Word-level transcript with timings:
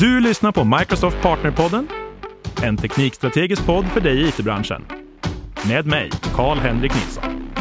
Du 0.00 0.20
lyssnar 0.20 0.52
på 0.52 0.64
Microsoft 0.64 1.22
Partnerpodden, 1.22 1.88
en 2.62 2.76
teknikstrategisk 2.76 3.66
podd 3.66 3.86
för 3.86 4.00
dig 4.00 4.22
i 4.22 4.28
it-branschen. 4.28 4.84
Med 5.68 5.86
mig, 5.86 6.10
Karl-Henrik 6.34 6.94
Nilsson. 6.94 7.52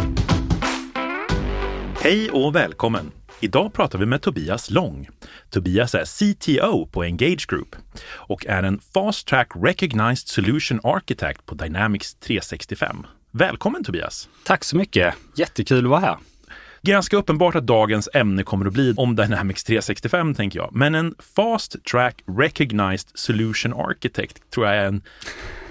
Hej 2.01 2.29
och 2.29 2.55
välkommen! 2.55 3.11
Idag 3.39 3.73
pratar 3.73 3.99
vi 3.99 4.05
med 4.05 4.21
Tobias 4.21 4.69
Lång. 4.69 5.09
Tobias 5.49 5.95
är 5.95 6.05
CTO 6.05 6.87
på 6.87 7.03
Engage 7.03 7.49
Group 7.49 7.75
och 8.07 8.45
är 8.45 8.63
en 8.63 8.79
Fast 8.93 9.27
Track 9.27 9.51
Recognized 9.55 10.27
Solution 10.27 10.79
Architect 10.83 11.45
på 11.45 11.55
Dynamics 11.55 12.15
365. 12.15 13.05
Välkommen 13.31 13.83
Tobias! 13.83 14.29
Tack 14.43 14.63
så 14.63 14.77
mycket! 14.77 15.15
Jättekul 15.35 15.85
att 15.85 15.89
vara 15.89 15.99
här. 15.99 16.17
Ganska 16.85 17.17
uppenbart 17.17 17.55
att 17.55 17.67
dagens 17.67 18.09
ämne 18.13 18.43
kommer 18.43 18.65
att 18.65 18.73
bli 18.73 18.93
om 18.97 19.15
Dynamics 19.15 19.63
365, 19.63 20.35
tänker 20.35 20.59
jag. 20.59 20.69
Men 20.71 20.95
en 20.95 21.15
Fast 21.35 21.85
Track 21.85 22.23
Recognized 22.37 23.09
Solution 23.13 23.73
Architect 23.73 24.51
tror 24.51 24.67
jag 24.67 24.75
är 24.75 24.85
en 24.85 25.01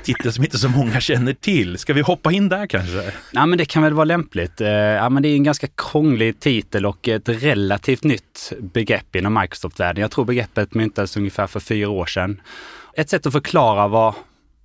titel 0.03 0.33
som 0.33 0.45
inte 0.45 0.59
så 0.59 0.69
många 0.69 1.01
känner 1.01 1.33
till. 1.33 1.79
Ska 1.79 1.93
vi 1.93 2.01
hoppa 2.01 2.33
in 2.33 2.49
där 2.49 2.67
kanske? 2.67 3.13
Ja, 3.33 3.47
men 3.47 3.59
det 3.59 3.65
kan 3.65 3.83
väl 3.83 3.93
vara 3.93 4.05
lämpligt. 4.05 4.61
Eh, 4.61 4.69
ja, 4.69 5.09
men 5.09 5.23
det 5.23 5.29
är 5.29 5.35
en 5.35 5.45
ganska 5.45 5.67
krånglig 5.67 6.41
titel 6.41 6.87
och 6.87 7.09
ett 7.09 7.29
relativt 7.29 8.05
nytt 8.05 8.53
begrepp 8.61 9.17
inom 9.17 9.35
Microsoft-världen. 9.35 10.03
Jag 10.03 10.11
tror 10.11 10.25
begreppet 10.25 10.75
myntades 10.75 11.17
ungefär 11.17 11.47
för 11.47 11.61
fyra 11.61 11.89
år 11.89 12.07
sedan. 12.07 12.41
Ett 12.97 13.11
sätt 13.11 13.27
att 13.27 13.33
förklara 13.33 13.89
vad 13.89 14.15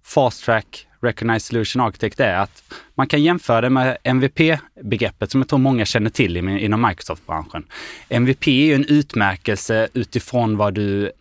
Fast 0.03 0.45
Track 0.45 0.85
Recognized 1.01 1.41
Solution 1.41 1.81
Architect 1.81 2.19
är 2.19 2.35
att 2.35 2.63
man 2.95 3.07
kan 3.07 3.23
jämföra 3.23 3.61
det 3.61 3.69
med 3.69 3.97
MVP-begreppet 4.03 5.31
som 5.31 5.41
jag 5.41 5.47
tror 5.47 5.59
många 5.59 5.85
känner 5.85 6.09
till 6.09 6.37
inom 6.37 6.81
Microsoft-branschen. 6.87 7.65
MVP 8.09 8.47
är 8.47 8.65
ju 8.65 8.73
en 8.73 8.85
utmärkelse 8.85 9.87
utifrån 9.93 10.57
vad 10.57 10.73
du 10.73 11.11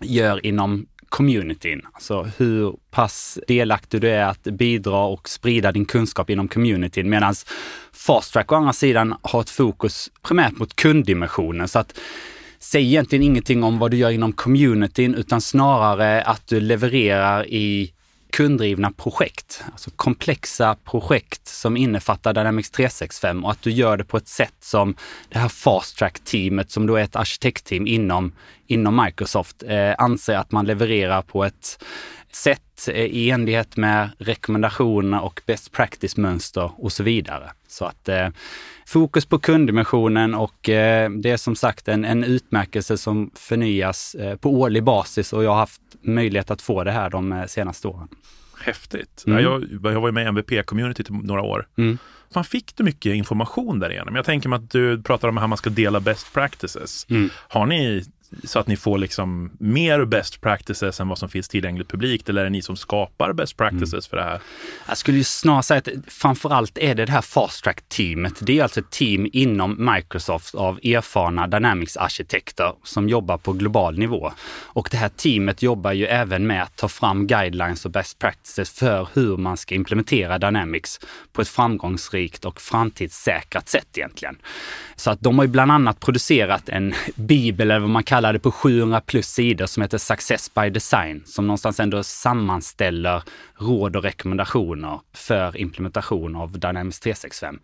gör 0.00 0.46
inom 0.46 0.86
communityn. 1.08 1.82
Alltså 1.92 2.30
hur 2.36 2.76
pass 2.90 3.38
delaktig 3.48 4.00
du 4.00 4.10
är 4.10 4.24
att 4.24 4.42
bidra 4.42 5.04
och 5.04 5.28
sprida 5.28 5.72
din 5.72 5.84
kunskap 5.84 6.30
inom 6.30 6.48
communityn. 6.48 7.10
Medan 7.10 7.34
Fast 7.92 8.32
Track 8.32 8.52
å 8.52 8.54
andra 8.54 8.72
sidan 8.72 9.14
har 9.22 9.40
ett 9.40 9.50
fokus 9.50 10.10
primärt 10.22 10.58
mot 10.58 10.76
kunddimensionen. 10.76 11.68
Så 11.68 11.78
att 11.78 11.98
säg 12.58 12.84
egentligen 12.84 13.22
ingenting 13.22 13.64
om 13.64 13.78
vad 13.78 13.90
du 13.90 13.96
gör 13.96 14.10
inom 14.10 14.32
communityn 14.32 15.14
utan 15.14 15.40
snarare 15.40 16.22
att 16.22 16.46
du 16.46 16.60
levererar 16.60 17.46
i 17.46 17.92
kunddrivna 18.32 18.92
projekt, 18.92 19.64
alltså 19.72 19.90
komplexa 19.96 20.76
projekt 20.84 21.48
som 21.48 21.76
innefattar 21.76 22.32
Dynamics 22.32 22.70
365 22.70 23.44
och 23.44 23.50
att 23.50 23.62
du 23.62 23.70
gör 23.70 23.96
det 23.96 24.04
på 24.04 24.16
ett 24.16 24.28
sätt 24.28 24.54
som 24.60 24.94
det 25.28 25.38
här 25.38 25.48
Fast 25.48 25.98
Track-teamet, 25.98 26.70
som 26.70 26.86
då 26.86 26.96
är 26.96 27.02
ett 27.02 27.16
arkitektteam 27.16 27.86
inom, 27.86 28.32
inom 28.66 29.04
Microsoft, 29.04 29.62
eh, 29.62 29.94
anser 29.98 30.36
att 30.36 30.52
man 30.52 30.66
levererar 30.66 31.22
på 31.22 31.44
ett 31.44 31.84
sätt 32.34 32.88
eh, 32.88 33.04
i 33.04 33.30
enlighet 33.30 33.76
med 33.76 34.10
rekommendationer 34.18 35.20
och 35.20 35.40
best 35.46 35.72
practice-mönster 35.72 36.70
och 36.76 36.92
så 36.92 37.02
vidare. 37.02 37.50
Så 37.68 37.84
att 37.84 38.08
eh, 38.08 38.28
fokus 38.86 39.26
på 39.26 39.38
kunddimensionen 39.38 40.34
och 40.34 40.68
eh, 40.68 41.10
det 41.10 41.30
är 41.30 41.36
som 41.36 41.56
sagt 41.56 41.88
en, 41.88 42.04
en 42.04 42.24
utmärkelse 42.24 42.96
som 42.96 43.30
förnyas 43.34 44.14
eh, 44.14 44.36
på 44.36 44.50
årlig 44.50 44.84
basis 44.84 45.32
och 45.32 45.44
jag 45.44 45.50
har 45.50 45.58
haft 45.58 45.80
möjlighet 46.02 46.50
att 46.50 46.62
få 46.62 46.84
det 46.84 46.92
här 46.92 47.10
de 47.10 47.32
eh, 47.32 47.46
senaste 47.46 47.88
åren. 47.88 48.08
Häftigt. 48.60 49.24
Mm. 49.26 49.44
Jag, 49.44 49.64
jag 49.72 50.00
var 50.00 50.08
ju 50.08 50.12
med 50.12 50.24
i 50.24 50.28
MVP-community 50.28 51.02
i 51.02 51.26
några 51.26 51.42
år. 51.42 51.66
Mm. 51.78 51.98
Man 52.34 52.44
fick 52.44 52.76
du 52.76 52.84
mycket 52.84 53.14
information 53.14 53.78
därigenom? 53.78 54.16
Jag 54.16 54.24
tänker 54.24 54.48
mig 54.48 54.56
att 54.56 54.70
du 54.70 55.02
pratar 55.02 55.28
om 55.28 55.36
hur 55.36 55.46
man 55.46 55.58
ska 55.58 55.70
dela 55.70 56.00
best 56.00 56.32
practices. 56.32 57.06
Mm. 57.10 57.30
Har 57.34 57.66
ni 57.66 58.04
så 58.44 58.58
att 58.58 58.66
ni 58.66 58.76
får 58.76 58.98
liksom 58.98 59.50
mer 59.58 60.04
best 60.04 60.40
practices 60.40 61.00
än 61.00 61.08
vad 61.08 61.18
som 61.18 61.28
finns 61.28 61.48
tillgängligt 61.48 61.88
publikt? 61.88 62.28
Eller 62.28 62.40
är 62.40 62.44
det 62.44 62.50
ni 62.50 62.62
som 62.62 62.76
skapar 62.76 63.32
best 63.32 63.56
practices 63.56 63.92
mm. 63.92 64.02
för 64.02 64.16
det 64.16 64.22
här? 64.22 64.40
Jag 64.88 64.98
skulle 64.98 65.18
ju 65.18 65.24
snarare 65.24 65.62
säga 65.62 65.78
att 65.78 65.88
framförallt 66.06 66.78
är 66.78 66.94
det 66.94 67.04
det 67.04 67.12
här 67.12 67.22
fast 67.22 67.64
track-teamet. 67.64 68.34
Det 68.40 68.58
är 68.58 68.62
alltså 68.62 68.80
ett 68.80 68.90
team 68.90 69.28
inom 69.32 69.92
Microsoft 69.94 70.54
av 70.54 70.78
erfarna 70.82 71.46
Dynamics-arkitekter 71.46 72.72
som 72.82 73.08
jobbar 73.08 73.38
på 73.38 73.52
global 73.52 73.98
nivå. 73.98 74.32
Och 74.64 74.88
det 74.90 74.96
här 74.96 75.08
teamet 75.08 75.62
jobbar 75.62 75.92
ju 75.92 76.06
även 76.06 76.46
med 76.46 76.62
att 76.62 76.76
ta 76.76 76.88
fram 76.88 77.26
guidelines 77.26 77.84
och 77.84 77.90
best 77.90 78.18
practices 78.18 78.70
för 78.70 79.08
hur 79.14 79.36
man 79.36 79.56
ska 79.56 79.74
implementera 79.74 80.38
Dynamics 80.38 81.00
på 81.32 81.42
ett 81.42 81.48
framgångsrikt 81.48 82.44
och 82.44 82.60
framtidssäkrat 82.60 83.68
sätt 83.68 83.98
egentligen. 83.98 84.36
Så 84.96 85.10
att 85.10 85.20
de 85.20 85.38
har 85.38 85.44
ju 85.44 85.50
bland 85.50 85.72
annat 85.72 86.00
producerat 86.00 86.68
en 86.68 86.94
bibel, 87.14 87.70
eller 87.70 87.80
vad 87.80 87.90
man 87.90 88.04
kallar 88.04 88.21
det, 88.22 88.38
på 88.38 88.52
700 88.52 89.00
plus 89.00 89.26
sidor 89.26 89.66
som 89.66 89.82
heter 89.82 89.98
Success 89.98 90.54
by 90.54 90.70
Design, 90.70 91.22
som 91.26 91.46
någonstans 91.46 91.80
ändå 91.80 92.02
sammanställer 92.02 93.22
råd 93.54 93.96
och 93.96 94.02
rekommendationer 94.02 95.00
för 95.12 95.56
implementation 95.56 96.36
av 96.36 96.58
Dynamics 96.58 97.00
365. 97.00 97.60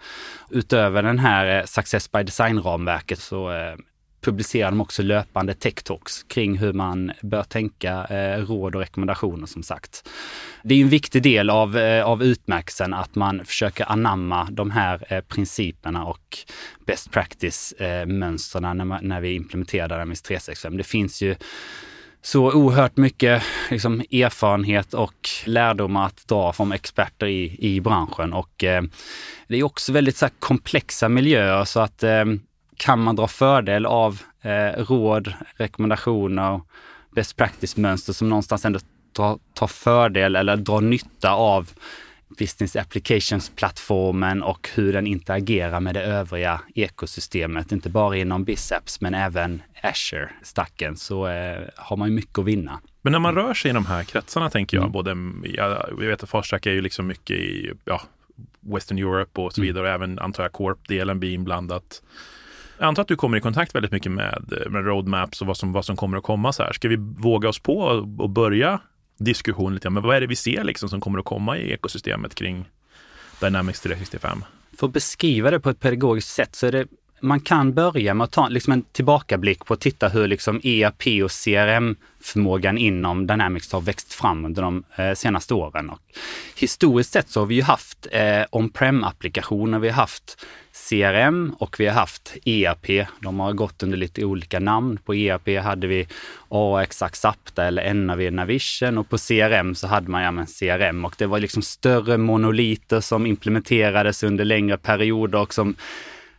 Utöver 0.51 1.03
den 1.03 1.19
här 1.19 1.59
eh, 1.59 1.65
Success 1.65 2.13
by 2.13 2.23
Design-ramverket 2.23 3.19
så 3.19 3.53
eh, 3.53 3.75
publicerar 4.21 4.71
de 4.71 4.81
också 4.81 5.03
löpande 5.03 5.53
tech-talks 5.55 6.25
kring 6.29 6.59
hur 6.59 6.73
man 6.73 7.13
bör 7.23 7.43
tänka, 7.43 8.05
eh, 8.05 8.47
råd 8.47 8.75
och 8.75 8.81
rekommendationer 8.81 9.47
som 9.47 9.63
sagt. 9.63 10.09
Det 10.63 10.75
är 10.75 10.81
en 10.81 10.89
viktig 10.89 11.23
del 11.23 11.51
av, 11.51 11.79
eh, 11.79 12.05
av 12.05 12.23
utmärkelsen 12.23 12.95
att 12.95 13.15
man 13.15 13.45
försöker 13.45 13.93
anamma 13.93 14.49
de 14.51 14.71
här 14.71 15.07
eh, 15.09 15.21
principerna 15.21 16.05
och 16.05 16.39
best 16.87 17.11
practice-mönstren 17.11 18.65
eh, 18.65 18.75
när, 18.75 19.03
när 19.03 19.21
vi 19.21 19.35
implementerar 19.35 19.89
Dynamics 19.89 20.23
365. 20.23 20.77
Det 20.77 20.85
finns 20.85 21.23
ju 21.23 21.35
så 22.23 22.53
oerhört 22.53 22.97
mycket 22.97 23.43
liksom, 23.71 24.01
erfarenhet 24.01 24.95
och 24.95 25.29
lärdomar 25.45 26.07
att 26.07 26.29
dra 26.29 26.53
från 26.53 26.73
experter 26.73 27.27
i, 27.27 27.57
i 27.59 27.81
branschen. 27.81 28.33
Och 28.33 28.65
eh, 28.65 28.83
det 29.49 29.57
är 29.57 29.63
också 29.63 29.93
väldigt 29.93 30.17
så 30.17 30.25
här, 30.25 30.33
komplexa 30.39 31.09
miljöer 31.09 31.65
så 31.65 31.81
att 31.81 32.03
eh, 32.03 32.25
kan 32.79 32.99
man 32.99 33.17
dra 33.17 33.29
fördel 33.29 33.87
av 33.87 34.23
eh, 34.43 34.85
råd, 34.85 35.33
rekommendationer, 35.57 36.61
best 37.15 37.37
practice-mönster 37.37 38.13
som 38.13 38.29
någonstans 38.29 38.65
ändå 38.65 38.79
tar, 39.13 39.39
tar 39.55 39.67
fördel 39.67 40.37
eller 40.37 40.57
drar 40.57 40.81
nytta 40.81 41.33
av 41.33 41.71
Business 42.39 42.77
Applications-plattformen 42.77 44.43
och 44.43 44.69
hur 44.75 44.93
den 44.93 45.07
interagerar 45.07 45.81
med 45.81 45.95
det 45.95 46.03
övriga 46.03 46.61
ekosystemet, 46.75 47.73
inte 47.73 47.91
bara 47.91 48.17
inom 48.17 48.45
Biceps 48.45 49.01
men 49.01 49.15
även 49.15 49.63
Azure-stacken, 49.83 50.97
så 50.97 51.27
eh, 51.27 51.63
har 51.77 51.97
man 51.97 52.09
ju 52.09 52.15
mycket 52.15 52.39
att 52.39 52.45
vinna. 52.45 52.81
Men 53.03 53.13
när 53.13 53.19
man 53.19 53.35
rör 53.35 53.55
sig 53.55 53.71
i 53.71 53.75
de 53.75 53.87
här 53.87 54.05
kretsarna 54.05 54.51
tänker 54.51 54.77
jag, 54.77 54.83
mm. 54.83 54.93
både, 54.93 55.17
jag, 55.45 55.71
jag 55.91 56.09
vet 56.09 56.23
att 56.23 56.31
Farstrack 56.31 56.67
är 56.67 56.71
ju 56.71 56.83
liksom 56.83 57.07
mycket 57.07 57.37
i 57.37 57.73
ja, 57.85 58.03
Western 58.61 58.99
Europe 58.99 59.41
och 59.41 59.53
så 59.53 59.61
mm. 59.61 59.67
vidare, 59.67 59.89
och 59.89 59.95
även 59.95 60.19
antar 60.19 60.43
jag 60.43 60.53
Corp-delen 60.53 61.21
blir 61.21 61.35
inblandat. 61.35 62.03
Jag 62.79 62.87
antar 62.87 63.03
att 63.03 63.09
du 63.09 63.17
kommer 63.17 63.37
i 63.37 63.41
kontakt 63.41 63.75
väldigt 63.75 63.93
mycket 63.93 64.13
med, 64.13 64.53
eh, 64.53 64.71
med 64.71 64.87
roadmaps 64.87 65.41
och 65.41 65.47
vad 65.47 65.57
som, 65.57 65.73
vad 65.73 65.85
som 65.85 65.97
kommer 65.97 66.19
att 66.19 66.25
komma 66.25 66.53
så 66.53 66.63
här. 66.63 66.73
Ska 66.73 66.89
vi 66.89 66.97
våga 66.97 67.49
oss 67.49 67.59
på 67.59 67.79
och 68.19 68.31
börja 68.31 68.81
diskussionen 69.19 69.75
lite 69.75 69.91
Men 69.91 70.03
vad 70.03 70.17
är 70.17 70.21
det 70.21 70.27
vi 70.27 70.37
ser 70.37 70.65
liksom 70.65 70.89
som 70.89 71.01
kommer 71.01 71.19
att 71.19 71.25
komma 71.25 71.59
i 71.59 71.73
ekosystemet 71.73 72.35
kring 72.35 72.65
Dynamics 73.41 73.81
365? 73.81 74.45
För 74.79 74.87
att 74.87 74.93
beskriva 74.93 75.51
det 75.51 75.61
på 75.61 75.71
ett 75.71 75.81
pedagogiskt 75.81 76.35
sätt 76.35 76.55
så 76.55 76.67
är 76.67 76.73
det 76.73 76.87
man 77.21 77.41
kan 77.41 77.75
börja 77.75 78.15
med 78.15 78.25
att 78.25 78.31
ta 78.31 78.49
liksom 78.49 78.73
en 78.73 78.83
tillbakablick 78.83 79.65
på 79.65 79.75
att 79.75 79.81
titta 79.81 80.09
hur 80.09 80.29
liksom 80.29 80.61
ERP 80.65 81.25
och 81.25 81.31
CRM-förmågan 81.31 82.79
inom 82.79 83.27
Dynamics 83.27 83.73
har 83.73 83.81
växt 83.81 84.15
fram 84.15 84.45
under 84.45 84.63
de 84.63 84.85
eh, 84.97 85.15
senaste 85.15 85.55
åren. 85.55 85.91
Och 85.91 86.01
historiskt 86.57 87.13
sett 87.13 87.29
så 87.29 87.41
har 87.41 87.47
vi 87.47 87.55
ju 87.55 87.63
haft 87.63 88.07
eh, 88.13 88.43
on-prem-applikationer, 88.51 89.79
vi 89.79 89.89
har 89.89 89.97
haft 89.97 90.47
CRM 90.89 91.55
och 91.59 91.81
vi 91.81 91.87
har 91.87 91.95
haft 91.95 92.37
ERP. 92.45 93.07
De 93.21 93.41
har 93.41 93.53
gått 93.53 93.83
under 93.83 93.99
lite 93.99 94.25
olika 94.25 94.61
namn. 94.61 94.99
På 95.05 95.15
ERP 95.15 95.63
hade 95.65 95.87
vi 95.87 96.07
AX 96.49 97.03
Axapta 97.03 97.65
eller 97.65 97.95
NAV 97.95 98.33
Navision 98.33 98.99
och 98.99 99.09
på 99.09 99.19
CRM 99.19 99.75
så 99.75 99.87
hade 99.87 100.11
man 100.11 100.23
ja, 100.23 100.31
men 100.31 100.47
CRM 100.47 101.05
och 101.05 101.15
det 101.19 101.27
var 101.27 101.39
liksom 101.39 101.63
större 101.63 102.19
monoliter 102.19 103.01
som 103.01 103.27
implementerades 103.27 104.23
under 104.23 104.45
längre 104.45 104.79
perioder 104.79 105.39
och 105.39 105.55
som 105.55 105.77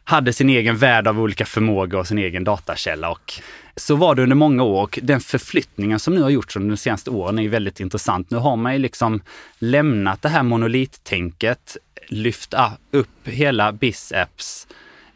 hade 0.09 0.33
sin 0.33 0.49
egen 0.49 0.77
värld 0.77 1.07
av 1.07 1.19
olika 1.19 1.45
förmågor 1.45 1.99
och 1.99 2.07
sin 2.07 2.17
egen 2.17 2.43
datakälla. 2.43 3.09
Och 3.09 3.33
så 3.75 3.95
var 3.95 4.15
det 4.15 4.23
under 4.23 4.35
många 4.35 4.63
år 4.63 4.83
och 4.83 4.99
den 5.03 5.19
förflyttningen 5.19 5.99
som 5.99 6.15
nu 6.15 6.21
har 6.21 6.29
gjorts 6.29 6.55
under 6.55 6.69
de 6.69 6.77
senaste 6.77 7.09
åren 7.09 7.39
är 7.39 7.43
ju 7.43 7.49
väldigt 7.49 7.79
intressant. 7.79 8.31
Nu 8.31 8.37
har 8.37 8.55
man 8.55 8.73
ju 8.73 8.79
liksom 8.79 9.21
lämnat 9.59 10.21
det 10.21 10.29
här 10.29 10.43
monolittänket, 10.43 11.77
lyft 12.07 12.53
upp 12.91 13.27
hela 13.27 13.71
BizApps 13.71 14.67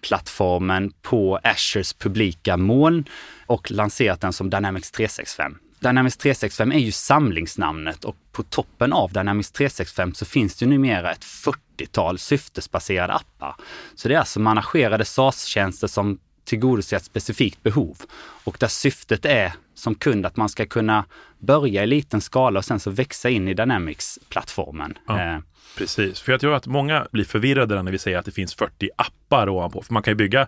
plattformen 0.02 0.92
på 1.02 1.40
Azures 1.44 1.94
publika 1.94 2.58
moln 2.58 3.06
och 3.46 3.72
lanserat 3.72 4.22
den 4.22 4.34
som 4.34 4.50
Dynamics 4.50 4.92
365. 4.92 5.58
Dynamics 5.84 6.18
365 6.18 6.72
är 6.72 6.80
ju 6.80 6.92
samlingsnamnet 6.92 8.06
och 8.06 8.16
på 8.32 8.44
toppen 8.44 8.94
av 8.94 9.14
Dynamics 9.14 9.52
365 9.52 10.14
så 10.14 10.26
finns 10.26 10.56
det 10.56 10.66
numera 10.66 11.12
ett 11.12 11.24
40-tal 11.24 12.20
syftesbaserade 12.20 13.14
appar. 13.14 13.56
Så 13.96 14.08
det 14.08 14.16
är 14.16 14.20
alltså 14.20 14.40
managerade 14.40 15.06
SaaS-tjänster 15.06 15.88
som 15.88 16.20
tillgodoser 16.46 16.98
ett 16.98 17.04
specifikt 17.04 17.64
behov 17.64 17.98
och 18.44 18.58
där 18.60 18.68
syftet 18.68 19.26
är 19.26 19.54
som 19.76 19.96
kund 19.96 20.26
att 20.26 20.38
man 20.38 20.50
ska 20.50 20.66
kunna 20.66 21.06
börja 21.40 21.84
i 21.84 21.88
liten 21.88 22.22
skala 22.22 22.60
och 22.60 22.66
sen 22.66 22.80
så 22.80 22.90
växa 22.92 23.30
in 23.30 23.48
i 23.48 23.54
Dynamics-plattformen. 23.54 24.98
Ja, 25.08 25.22
eh, 25.22 25.40
precis, 25.78 26.22
för 26.22 26.32
jag 26.32 26.42
tror 26.42 26.54
att 26.54 26.68
många 26.68 27.08
blir 27.12 27.26
förvirrade 27.26 27.84
när 27.84 27.92
vi 27.92 27.98
säger 27.98 28.18
att 28.18 28.26
det 28.26 28.32
finns 28.32 28.56
40 28.56 28.90
appar 28.96 29.50
ovanpå. 29.50 29.82
För 29.82 29.94
man 29.94 30.04
kan 30.04 30.12
ju 30.12 30.16
bygga 30.16 30.48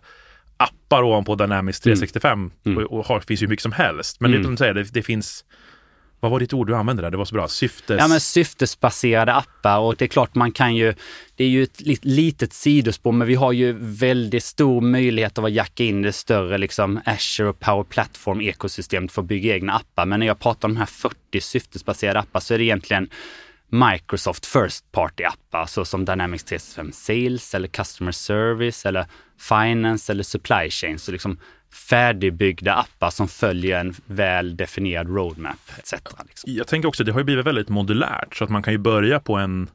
appar 0.57 1.03
ovanpå 1.03 1.35
Dynamics 1.35 1.79
365 1.79 2.51
mm. 2.65 2.77
och, 2.77 2.97
och 2.97 3.05
har, 3.05 3.19
finns 3.19 3.43
ju 3.43 3.47
mycket 3.47 3.63
som 3.63 3.71
helst. 3.71 4.19
Men 4.19 4.31
mm. 4.31 4.43
det, 4.43 4.47
de 4.49 4.57
säger, 4.57 4.73
det, 4.73 4.93
det 4.93 5.03
finns 5.03 5.45
vad 6.25 6.31
var 6.31 6.39
ditt 6.39 6.53
ord 6.53 6.67
du 6.67 6.75
använde 6.75 7.01
där? 7.01 7.11
Det 7.11 7.17
var 7.17 7.25
så 7.25 7.35
bra. 7.35 7.47
Syftes... 7.47 7.99
Ja, 7.99 8.07
men 8.07 8.19
syftesbaserade 8.19 9.33
appar 9.33 9.77
och 9.77 9.95
det 9.95 10.05
är 10.05 10.09
klart 10.09 10.35
man 10.35 10.51
kan 10.51 10.75
ju, 10.75 10.93
det 11.35 11.43
är 11.43 11.47
ju 11.47 11.63
ett 11.63 12.05
litet 12.05 12.53
sidospår, 12.53 13.11
men 13.11 13.27
vi 13.27 13.35
har 13.35 13.51
ju 13.51 13.75
väldigt 13.79 14.43
stor 14.43 14.81
möjlighet 14.81 15.37
att 15.37 15.51
jacka 15.51 15.83
in 15.83 16.01
det 16.01 16.11
större 16.11 16.57
liksom 16.57 16.99
Azure 17.05 17.49
och 17.49 17.59
Power 17.59 17.83
Platform 17.83 18.41
ekosystemet 18.41 19.11
för 19.11 19.21
att 19.21 19.27
bygga 19.27 19.55
egna 19.55 19.73
appar. 19.73 20.05
Men 20.05 20.19
när 20.19 20.27
jag 20.27 20.39
pratar 20.39 20.67
om 20.67 20.73
de 20.73 20.79
här 20.79 20.85
40 20.85 21.41
syftesbaserade 21.41 22.19
appar 22.19 22.39
så 22.39 22.53
är 22.53 22.57
det 22.57 22.63
egentligen 22.63 23.09
Microsoft 23.75 24.45
First 24.45 24.85
Party-appar 24.91 25.65
såsom 25.65 26.05
Dynamics 26.05 26.43
365 26.43 26.91
Sales 26.91 27.53
eller 27.53 27.67
Customer 27.67 28.11
Service 28.11 28.85
eller 28.85 29.05
Finance 29.39 30.11
eller 30.11 30.23
Supply 30.23 30.69
Chain. 30.69 30.99
Så 30.99 31.11
liksom 31.11 31.39
färdigbyggda 31.89 32.73
appar 32.73 33.09
som 33.09 33.27
följer 33.27 33.79
en 33.79 33.95
väl 34.05 34.57
definierad 34.57 35.15
roadmap 35.15 35.59
etc. 35.77 35.93
Liksom. 35.93 36.53
Jag 36.53 36.67
tänker 36.67 36.87
också, 36.87 37.03
det 37.03 37.11
har 37.11 37.19
ju 37.19 37.23
blivit 37.23 37.45
väldigt 37.45 37.69
modulärt 37.69 38.35
så 38.35 38.43
att 38.43 38.49
man 38.49 38.63
kan 38.63 38.73
ju 38.73 38.77
börja 38.77 39.19
på 39.19 39.35
en 39.35 39.69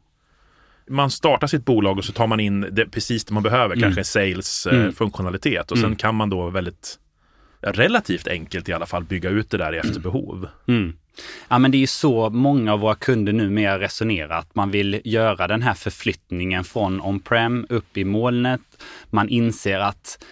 man 0.88 1.10
startar 1.10 1.46
sitt 1.46 1.64
bolag 1.64 1.98
och 1.98 2.04
så 2.04 2.12
tar 2.12 2.26
man 2.26 2.40
in 2.40 2.60
det, 2.72 2.86
precis 2.86 3.24
det 3.24 3.34
man 3.34 3.42
behöver, 3.42 3.76
mm. 3.76 3.82
kanske 3.82 4.04
sales-funktionalitet 4.04 5.52
mm. 5.52 5.66
och 5.70 5.78
sen 5.78 5.86
mm. 5.86 5.96
kan 5.96 6.14
man 6.14 6.30
då 6.30 6.50
väldigt 6.50 6.98
relativt 7.62 8.28
enkelt 8.28 8.68
i 8.68 8.72
alla 8.72 8.86
fall 8.86 9.04
bygga 9.04 9.30
ut 9.30 9.50
det 9.50 9.58
där 9.58 9.72
efter 9.72 10.00
behov. 10.00 10.48
Mm. 10.68 10.92
Ja 11.48 11.58
men 11.58 11.70
det 11.70 11.76
är 11.76 11.80
ju 11.80 11.86
så 11.86 12.30
många 12.30 12.72
av 12.72 12.80
våra 12.80 12.94
kunder 12.94 13.32
numera 13.32 13.78
resonerar, 13.78 14.38
att 14.38 14.54
man 14.54 14.70
vill 14.70 15.00
göra 15.04 15.48
den 15.48 15.62
här 15.62 15.74
förflyttningen 15.74 16.64
från 16.64 17.00
on-prem 17.00 17.66
upp 17.68 17.96
i 17.96 18.04
molnet. 18.04 18.60
Man 19.10 19.28
inser 19.28 19.78
att 19.78 20.24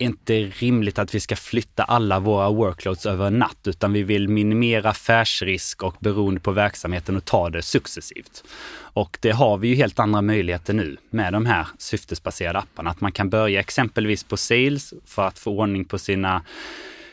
inte 0.00 0.34
rimligt 0.34 0.98
att 0.98 1.14
vi 1.14 1.20
ska 1.20 1.36
flytta 1.36 1.84
alla 1.84 2.20
våra 2.20 2.50
workloads 2.50 3.06
över 3.06 3.26
en 3.26 3.38
natt, 3.38 3.58
utan 3.66 3.92
vi 3.92 4.02
vill 4.02 4.28
minimera 4.28 4.90
affärsrisk 4.90 5.82
och 5.82 5.96
beroende 6.00 6.40
på 6.40 6.52
verksamheten 6.52 7.16
och 7.16 7.24
ta 7.24 7.50
det 7.50 7.62
successivt. 7.62 8.44
Och 8.92 9.18
det 9.20 9.30
har 9.30 9.58
vi 9.58 9.68
ju 9.68 9.74
helt 9.74 9.98
andra 9.98 10.22
möjligheter 10.22 10.74
nu 10.74 10.96
med 11.10 11.32
de 11.32 11.46
här 11.46 11.66
syftesbaserade 11.78 12.58
apparna. 12.58 12.90
Att 12.90 13.00
man 13.00 13.12
kan 13.12 13.30
börja 13.30 13.60
exempelvis 13.60 14.24
på 14.24 14.36
sales 14.36 14.94
för 15.06 15.26
att 15.26 15.38
få 15.38 15.50
ordning 15.50 15.84
på 15.84 15.98
sina 15.98 16.42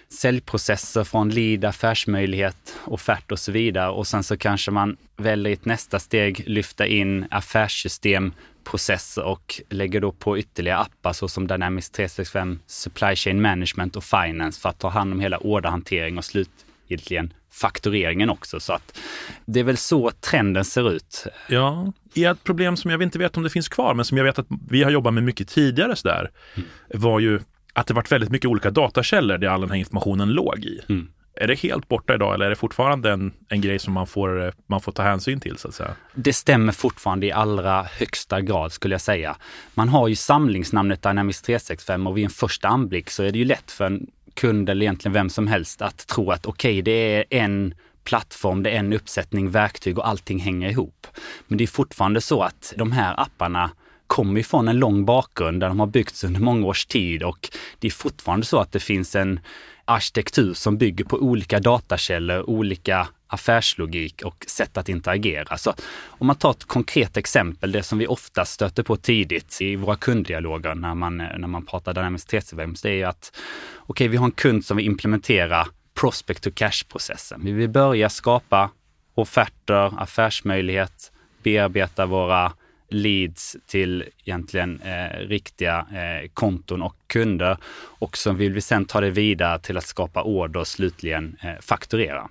säljprocesser 0.09 1.03
från 1.03 1.29
lead, 1.29 1.65
affärsmöjlighet, 1.65 2.75
offert 2.85 3.31
och 3.31 3.39
så 3.39 3.51
vidare. 3.51 3.89
Och 3.89 4.07
sen 4.07 4.23
så 4.23 4.37
kanske 4.37 4.71
man 4.71 4.97
väljer 5.17 5.49
i 5.49 5.53
ett 5.53 5.65
nästa 5.65 5.99
steg 5.99 6.43
lyfta 6.47 6.87
in 6.87 7.25
affärssystem 7.31 8.33
processer 8.63 9.23
och 9.23 9.61
lägger 9.69 10.01
då 10.01 10.11
på 10.11 10.37
ytterligare 10.37 10.79
appar 10.79 11.13
såsom 11.13 11.47
Dynamics 11.47 11.89
365 11.89 12.59
Supply 12.67 13.15
Chain 13.15 13.41
Management 13.41 13.95
och 13.95 14.03
Finance 14.03 14.61
för 14.61 14.69
att 14.69 14.79
ta 14.79 14.89
hand 14.89 15.13
om 15.13 15.19
hela 15.19 15.37
orderhantering 15.37 16.17
och 16.17 16.25
slutgiltigen 16.25 17.33
faktureringen 17.51 18.29
också. 18.29 18.59
Så 18.59 18.73
att 18.73 18.99
det 19.45 19.59
är 19.59 19.63
väl 19.63 19.77
så 19.77 20.11
trenden 20.11 20.65
ser 20.65 20.91
ut. 20.91 21.25
Ja, 21.49 21.93
ett 22.15 22.43
problem 22.43 22.77
som 22.77 22.91
jag 22.91 23.03
inte 23.03 23.19
vet 23.19 23.37
om 23.37 23.43
det 23.43 23.49
finns 23.49 23.69
kvar, 23.69 23.93
men 23.93 24.05
som 24.05 24.17
jag 24.17 24.25
vet 24.25 24.39
att 24.39 24.47
vi 24.69 24.83
har 24.83 24.91
jobbat 24.91 25.13
med 25.13 25.23
mycket 25.23 25.47
tidigare 25.47 25.95
sådär, 25.95 26.31
mm. 26.55 26.67
var 26.93 27.19
ju 27.19 27.39
att 27.77 27.87
det 27.87 27.93
varit 27.93 28.11
väldigt 28.11 28.29
mycket 28.29 28.49
olika 28.49 28.71
datakällor 28.71 29.37
där 29.37 29.47
all 29.47 29.61
den 29.61 29.69
här 29.69 29.77
informationen 29.77 30.29
låg 30.29 30.59
i. 30.59 30.81
Mm. 30.89 31.07
Är 31.33 31.47
det 31.47 31.59
helt 31.59 31.87
borta 31.87 32.15
idag 32.15 32.33
eller 32.33 32.45
är 32.45 32.49
det 32.49 32.55
fortfarande 32.55 33.11
en, 33.11 33.33
en 33.49 33.61
grej 33.61 33.79
som 33.79 33.93
man 33.93 34.07
får, 34.07 34.53
man 34.67 34.81
får 34.81 34.91
ta 34.91 35.03
hänsyn 35.03 35.39
till 35.39 35.57
så 35.57 35.67
att 35.67 35.73
säga? 35.73 35.95
Det 36.13 36.33
stämmer 36.33 36.73
fortfarande 36.73 37.25
i 37.25 37.31
allra 37.31 37.83
högsta 37.83 38.41
grad 38.41 38.71
skulle 38.71 38.93
jag 38.93 39.01
säga. 39.01 39.37
Man 39.73 39.89
har 39.89 40.07
ju 40.07 40.15
samlingsnamnet 40.15 41.03
Dynamics 41.03 41.41
365 41.41 42.07
och 42.07 42.17
vid 42.17 42.23
en 42.23 42.29
första 42.29 42.67
anblick 42.67 43.09
så 43.09 43.23
är 43.23 43.31
det 43.31 43.39
ju 43.39 43.45
lätt 43.45 43.71
för 43.71 43.85
en 43.85 44.07
kund 44.33 44.69
eller 44.69 44.81
egentligen 44.81 45.13
vem 45.13 45.29
som 45.29 45.47
helst 45.47 45.81
att 45.81 46.07
tro 46.07 46.31
att 46.31 46.45
okej, 46.45 46.71
okay, 46.71 46.81
det 46.81 46.91
är 46.91 47.25
en 47.29 47.73
plattform, 48.03 48.63
det 48.63 48.69
är 48.69 48.79
en 48.79 48.93
uppsättning 48.93 49.49
verktyg 49.49 49.97
och 49.97 50.07
allting 50.07 50.39
hänger 50.39 50.69
ihop. 50.69 51.07
Men 51.47 51.57
det 51.57 51.63
är 51.63 51.67
fortfarande 51.67 52.21
så 52.21 52.41
att 52.41 52.73
de 52.77 52.91
här 52.91 53.19
apparna 53.19 53.71
kommer 54.07 54.39
ifrån 54.39 54.67
en 54.67 54.79
lång 54.79 55.05
bakgrund 55.05 55.59
där 55.59 55.67
de 55.67 55.79
har 55.79 55.87
byggts 55.87 56.23
under 56.23 56.39
många 56.39 56.67
års 56.67 56.85
tid 56.85 57.23
och 57.23 57.49
det 57.79 57.87
är 57.87 57.91
fortfarande 57.91 58.45
så 58.45 58.59
att 58.59 58.71
det 58.71 58.79
finns 58.79 59.15
en 59.15 59.39
arkitektur 59.85 60.53
som 60.53 60.77
bygger 60.77 61.05
på 61.05 61.17
olika 61.17 61.59
datakällor, 61.59 62.49
olika 62.49 63.07
affärslogik 63.27 64.21
och 64.25 64.45
sätt 64.47 64.77
att 64.77 64.89
interagera. 64.89 65.57
Så 65.57 65.73
om 66.07 66.27
man 66.27 66.35
tar 66.35 66.51
ett 66.51 66.65
konkret 66.65 67.17
exempel, 67.17 67.71
det 67.71 67.83
som 67.83 67.97
vi 67.97 68.07
ofta 68.07 68.45
stöter 68.45 68.83
på 68.83 68.95
tidigt 68.95 69.61
i 69.61 69.75
våra 69.75 69.95
kunddialoger 69.95 70.75
när 70.75 70.95
man, 70.95 71.17
när 71.17 71.47
man 71.47 71.65
pratar 71.65 71.93
Dynamics 71.93 72.25
TCVM, 72.25 72.75
det 72.83 72.89
är 72.89 72.93
ju 72.93 73.03
att 73.03 73.31
okej, 73.75 73.83
okay, 73.87 74.07
vi 74.07 74.17
har 74.17 74.25
en 74.25 74.31
kund 74.31 74.65
som 74.65 74.77
vill 74.77 74.85
implementera 74.85 75.67
prospect 75.99 76.43
to 76.43 76.49
cash-processen. 76.55 77.41
Vi 77.43 77.51
vill 77.51 77.69
börja 77.69 78.09
skapa 78.09 78.69
offerter, 79.15 80.01
affärsmöjlighet, 80.01 81.11
bearbeta 81.43 82.05
våra 82.05 82.53
leads 82.89 83.57
till 83.67 84.03
egentligen 84.25 84.81
eh, 84.81 85.19
riktiga 85.19 85.77
eh, 85.79 86.29
konton 86.33 86.81
och 86.81 86.95
kunder. 87.07 87.57
Och 87.77 88.17
så 88.17 88.31
vill 88.31 88.53
vi 88.53 88.61
sen 88.61 88.85
ta 88.85 89.01
det 89.01 89.09
vidare 89.09 89.59
till 89.59 89.77
att 89.77 89.85
skapa 89.85 90.23
order 90.23 90.59
och 90.59 90.67
slutligen 90.67 91.37
eh, 91.41 91.61
fakturera. 91.61 92.29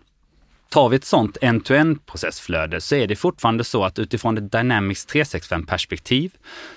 Tar 0.69 0.88
vi 0.88 0.97
ett 0.97 1.05
sånt 1.05 1.37
end-to-end 1.41 2.06
processflöde 2.06 2.81
så 2.81 2.94
är 2.94 3.06
det 3.06 3.17
fortfarande 3.17 3.64
så 3.64 3.85
att 3.85 3.99
utifrån 3.99 4.38
ett 4.38 4.53
Dynamics 4.53 5.06
365 5.06 5.67
perspektiv 5.67 6.32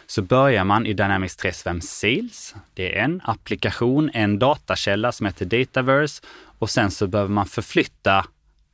så 0.08 0.22
börjar 0.22 0.64
man 0.64 0.86
i 0.86 0.94
Dynamics 0.94 1.36
365 1.36 1.82
Sales. 1.82 2.56
Det 2.74 2.98
är 2.98 3.04
en 3.04 3.22
applikation, 3.24 4.10
en 4.14 4.40
datakälla 4.40 5.12
som 5.12 5.26
heter 5.26 5.46
Dataverse 5.46 6.24
och 6.60 6.70
sen 6.70 6.92
så 6.92 7.08
behöver 7.08 7.32
man 7.32 7.46
förflytta 7.46 8.26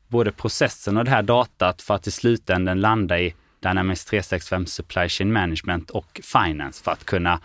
både 0.07 0.31
processen 0.31 0.97
och 0.97 1.05
det 1.05 1.11
här 1.11 1.23
datat 1.23 1.81
för 1.81 1.93
att 1.93 2.07
i 2.07 2.11
slutändan 2.11 2.81
landa 2.81 3.19
i 3.19 3.33
Dynamics 3.69 4.05
365 4.05 4.65
Supply 4.65 5.09
Chain 5.09 5.33
Management 5.33 5.89
och 5.89 6.21
Finance 6.23 6.83
för 6.83 6.91
att 6.91 7.05
kunna 7.05 7.39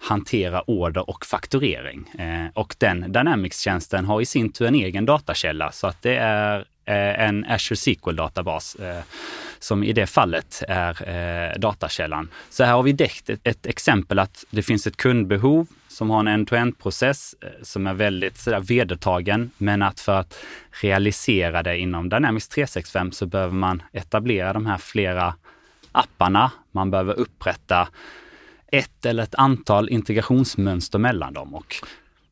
hantera 0.00 0.62
order 0.62 1.10
och 1.10 1.26
fakturering. 1.26 2.10
Eh, 2.18 2.46
och 2.54 2.74
den 2.78 3.12
Dynamics-tjänsten 3.12 4.04
har 4.04 4.20
i 4.20 4.26
sin 4.26 4.52
tur 4.52 4.66
en 4.66 4.74
egen 4.74 5.06
datakälla 5.06 5.72
så 5.72 5.86
att 5.86 6.02
det 6.02 6.16
är 6.16 6.58
eh, 6.84 7.26
en 7.26 7.44
Azure 7.44 7.76
SQL-databas 7.76 8.74
eh, 8.74 9.02
som 9.58 9.84
i 9.84 9.92
det 9.92 10.06
fallet 10.06 10.62
är 10.68 11.08
eh, 11.08 11.58
datakällan. 11.58 12.28
Så 12.50 12.64
här 12.64 12.72
har 12.72 12.82
vi 12.82 12.92
däckt 12.92 13.30
ett, 13.30 13.40
ett, 13.44 13.66
exempel 13.66 14.18
att 14.18 14.44
det 14.50 14.62
finns 14.62 14.86
ett 14.86 14.96
kundbehov 14.96 15.66
som 15.88 16.10
har 16.10 16.20
en 16.20 16.28
end-to-end-process 16.28 17.34
eh, 17.40 17.48
som 17.62 17.86
är 17.86 17.94
väldigt 17.94 18.38
sådär, 18.38 18.60
vedertagen, 18.60 19.50
men 19.58 19.82
att 19.82 20.00
för 20.00 20.20
att 20.20 20.38
realisera 20.82 21.62
det 21.62 21.78
inom 21.78 22.08
Dynamics 22.08 22.48
365 22.48 23.12
så 23.12 23.26
behöver 23.26 23.54
man 23.54 23.82
etablera 23.92 24.52
de 24.52 24.66
här 24.66 24.78
flera 24.78 25.34
apparna. 25.94 26.50
Man 26.72 26.90
behöver 26.90 27.14
upprätta 27.14 27.88
ett 28.66 29.06
eller 29.06 29.22
ett 29.22 29.34
antal 29.34 29.88
integrationsmönster 29.88 30.98
mellan 30.98 31.32
dem. 31.32 31.54
Och 31.54 31.74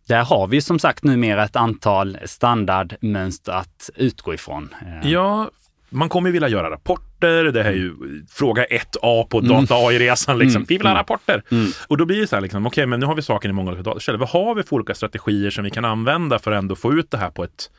där 0.08 0.24
har 0.24 0.46
vi 0.46 0.60
som 0.60 0.78
sagt 0.78 1.04
numera 1.04 1.44
ett 1.44 1.56
antal 1.56 2.18
standardmönster 2.24 3.52
att 3.52 3.90
utgå 3.94 4.34
ifrån. 4.34 4.74
Ja, 5.02 5.50
man 5.92 6.08
kommer 6.08 6.30
vilja 6.30 6.48
göra 6.48 6.70
rapporter. 6.70 7.44
Det 7.44 7.62
här 7.62 7.70
är 7.70 7.74
ju 7.74 7.94
fråga 8.30 8.64
1A 8.64 9.26
på 9.28 9.38
mm. 9.38 9.48
data 9.48 9.74
AI-resan. 9.74 10.38
Liksom. 10.38 10.56
Mm. 10.56 10.66
Vi 10.68 10.78
vill 10.78 10.86
ha 10.86 10.90
mm. 10.90 10.98
rapporter. 10.98 11.42
Mm. 11.50 11.70
Och 11.88 11.96
då 11.96 12.04
blir 12.04 12.20
det 12.20 12.26
så 12.26 12.36
här, 12.36 12.40
liksom, 12.40 12.66
okej, 12.66 12.82
okay, 12.82 12.86
men 12.86 13.00
nu 13.00 13.06
har 13.06 13.14
vi 13.14 13.22
saken 13.22 13.50
i 13.50 13.54
många 13.54 13.70
olika 13.70 13.82
datakällor. 13.82 14.18
Vad 14.18 14.28
har 14.28 14.54
vi 14.54 14.62
för 14.62 14.76
olika 14.76 14.94
strategier 14.94 15.50
som 15.50 15.64
vi 15.64 15.70
kan 15.70 15.84
använda 15.84 16.38
för 16.38 16.52
att 16.52 16.58
ändå 16.58 16.76
få 16.76 16.92
ut 16.92 17.10
det 17.10 17.16
här 17.16 17.30
på 17.30 17.44
ett 17.44 17.70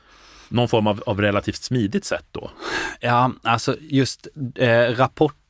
någon 0.50 0.68
form 0.68 0.88
av, 0.88 1.04
av 1.06 1.22
relativt 1.22 1.64
smidigt 1.64 2.06
sätt 2.06 2.26
då? 2.32 2.52
Ja, 3.00 3.32
alltså 3.44 3.76
just 3.80 4.28
eh, 4.56 4.68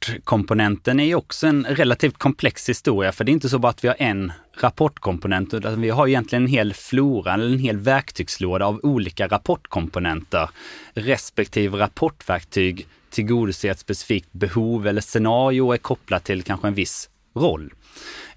rapportkomponenten 0.09 0.99
är 0.99 1.05
ju 1.05 1.15
också 1.15 1.47
en 1.47 1.65
relativt 1.65 2.17
komplex 2.17 2.69
historia, 2.69 3.11
för 3.11 3.23
det 3.23 3.31
är 3.31 3.33
inte 3.33 3.49
så 3.49 3.59
bara 3.59 3.69
att 3.69 3.83
vi 3.83 3.87
har 3.87 3.95
en 3.99 4.31
rapportkomponent, 4.61 5.53
utan 5.53 5.81
vi 5.81 5.89
har 5.89 6.07
egentligen 6.07 6.43
en 6.43 6.49
hel 6.49 6.73
flora, 6.73 7.33
eller 7.33 7.45
en 7.45 7.59
hel 7.59 7.77
verktygslåda 7.77 8.65
av 8.65 8.79
olika 8.83 9.27
rapportkomponenter. 9.27 10.49
Respektive 10.93 11.77
rapportverktyg 11.77 12.87
tillgodoser 13.09 13.71
ett 13.71 13.79
specifikt 13.79 14.31
behov 14.31 14.87
eller 14.87 15.01
scenario 15.01 15.61
och 15.61 15.73
är 15.73 15.77
kopplat 15.77 16.23
till 16.23 16.43
kanske 16.43 16.67
en 16.67 16.73
viss 16.73 17.09
roll. 17.35 17.73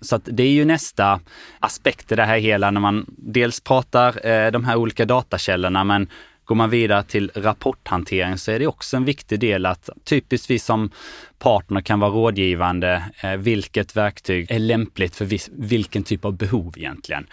Så 0.00 0.16
att 0.16 0.23
det 0.25 0.42
är 0.42 0.50
ju 0.50 0.64
nästa 0.64 1.20
aspekt 1.61 2.12
i 2.12 2.14
det 2.14 2.25
här 2.25 2.38
hela 2.38 2.70
när 2.70 2.80
man 2.80 3.06
dels 3.08 3.61
pratar 3.61 4.26
eh, 4.26 4.50
de 4.50 4.64
här 4.64 4.76
olika 4.76 5.04
datakällorna 5.04 5.85
men 5.85 6.08
Går 6.47 6.55
man 6.55 6.71
vidare 6.71 7.03
till 7.03 7.31
rapporthantering 7.35 8.38
så 8.38 8.53
är 8.53 8.59
det 8.59 8.67
också 8.67 8.97
en 8.97 9.05
viktig 9.05 9.41
del 9.41 9.67
att 9.67 9.88
typiskt 10.05 10.50
vi 10.50 10.59
som 10.59 10.91
partner 11.38 11.81
kan 11.81 12.00
vara 12.00 12.11
rådgivande. 12.11 13.03
Eh, 13.21 13.33
vilket 13.33 13.97
verktyg 13.97 14.50
är 14.50 14.59
lämpligt 14.59 15.17
för 15.17 15.29
vilken 15.69 16.03
typ 16.03 16.25
av 16.25 16.37
behov 16.37 16.75
egentligen? 16.76 17.26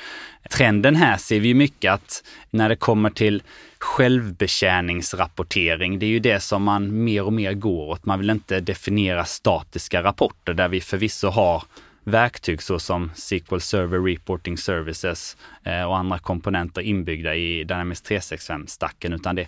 Trenden 0.50 0.96
här 0.96 1.18
ser 1.18 1.40
vi 1.40 1.54
mycket 1.54 1.94
att 1.94 2.24
när 2.50 2.70
det 2.70 2.76
kommer 2.76 3.10
till 3.10 3.44
självbetjäningsrapportering, 3.80 6.00
det 6.00 6.06
är 6.06 6.10
ju 6.10 6.20
det 6.20 6.40
som 6.40 6.64
man 6.64 7.04
mer 7.04 7.24
och 7.24 7.34
mer 7.34 7.54
går 7.54 7.90
åt. 7.90 8.06
Man 8.06 8.20
vill 8.20 8.30
inte 8.30 8.60
definiera 8.60 9.26
statiska 9.26 10.04
rapporter 10.04 10.54
där 10.54 10.68
vi 10.68 10.82
förvisso 10.82 11.28
har 11.28 11.64
verktyg 12.04 12.62
såsom 12.62 13.12
SQL 13.16 13.60
Server 13.60 14.00
Reporting 14.00 14.58
Services 14.58 15.38
eh, 15.64 15.84
och 15.84 15.98
andra 15.98 16.20
komponenter 16.20 16.82
inbyggda 16.82 17.36
i 17.36 17.64
Dynamics 17.64 18.04
365-stacken, 18.04 19.14
utan 19.14 19.36
det 19.36 19.48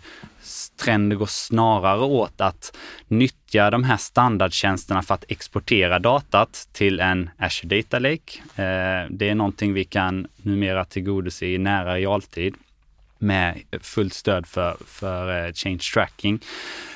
trenden 0.84 1.20
går 1.20 1.26
snarare 1.26 2.02
åt 2.02 2.42
att 2.42 2.78
nyttja 3.08 3.72
de 3.72 3.84
här 3.84 3.98
standardtjänsterna 3.98 5.02
för 5.02 5.14
att 5.14 5.26
exportera 5.28 6.00
datat 6.00 6.70
till 6.72 7.00
en 7.00 7.30
Azure 7.38 7.78
Data 7.78 8.00
Lake. 8.00 8.40
Eh, 8.56 9.10
det 9.10 9.30
är 9.30 9.36
någonting 9.36 9.74
vi 9.74 9.84
kan 9.84 10.28
numera 10.38 10.86
tillgodose 10.86 11.46
i 11.46 11.58
nära 11.58 11.96
realtid 11.96 12.56
med 13.26 13.62
fullt 13.82 14.14
stöd 14.14 14.48
för, 14.48 14.78
för 14.86 15.46
eh, 15.46 15.54
change 15.54 15.84
tracking 15.94 16.40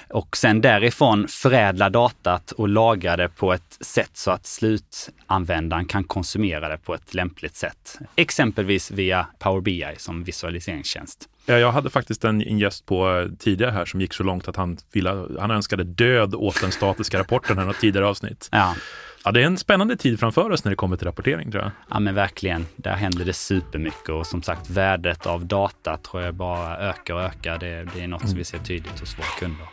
och 0.10 0.38
sen 0.38 0.62
därifrån 0.62 1.28
förädla 1.28 1.90
datat 1.90 2.52
och 2.52 2.70
lagra 2.70 3.18
det 3.18 3.30
på 3.30 3.54
ett 3.54 3.78
sätt 3.82 4.12
så 4.14 4.32
att 4.32 4.46
slutanvändaren 4.46 5.86
kan 5.86 6.04
konsumera 6.04 6.70
det 6.70 6.78
på 6.78 6.94
ett 6.96 7.14
lämpligt 7.14 7.56
sätt. 7.56 7.98
Exempelvis 8.16 8.92
via 8.92 9.28
Power 9.40 9.62
BI 9.62 9.96
som 9.98 10.24
visualiseringstjänst. 10.24 11.30
Ja, 11.46 11.58
jag 11.58 11.72
hade 11.72 11.90
faktiskt 11.90 12.24
en, 12.24 12.42
en 12.42 12.60
gäst 12.60 12.86
på 12.86 13.18
eh, 13.18 13.28
tidigare 13.40 13.72
här 13.72 13.86
som 13.86 14.02
gick 14.02 14.14
så 14.14 14.24
långt 14.24 14.48
att 14.48 14.56
han, 14.56 14.78
ville, 14.92 15.28
han 15.40 15.52
önskade 15.52 15.84
död 15.84 16.36
åt 16.36 16.62
den 16.62 16.72
statiska 16.72 17.20
rapporten 17.20 17.60
i 17.60 17.66
något 17.66 17.80
tidigare 17.80 18.08
avsnitt. 18.08 18.50
Ja. 18.52 18.76
Ja, 19.24 19.32
det 19.32 19.42
är 19.42 19.46
en 19.46 19.58
spännande 19.58 19.98
tid 19.98 20.20
framför 20.20 20.52
oss 20.52 20.64
när 20.64 20.70
det 20.70 20.76
kommer 20.76 20.98
till 20.98 21.08
rapportering 21.08 21.52
tror 21.52 21.64
jag. 21.64 21.72
Ja 21.90 22.00
men 22.00 22.16
verkligen. 22.16 22.66
Där 22.76 22.94
händer 22.94 23.26
det 23.26 23.34
supermycket 23.34 24.10
och 24.10 24.28
som 24.28 24.44
sagt 24.44 24.70
värdet 24.70 25.26
av 25.26 25.46
data 25.46 25.98
tror 25.98 26.24
jag 26.24 26.34
bara 26.34 26.78
ökar 26.78 27.14
och 27.14 27.22
ökar. 27.22 27.58
Det, 27.60 27.88
det 27.96 28.02
är 28.04 28.08
något 28.08 28.22
mm. 28.22 28.30
som 28.30 28.38
vi 28.38 28.44
ser 28.44 28.58
tydligt 28.58 29.00
hos 29.00 29.18
våra 29.18 29.28
kunder. 29.40 29.68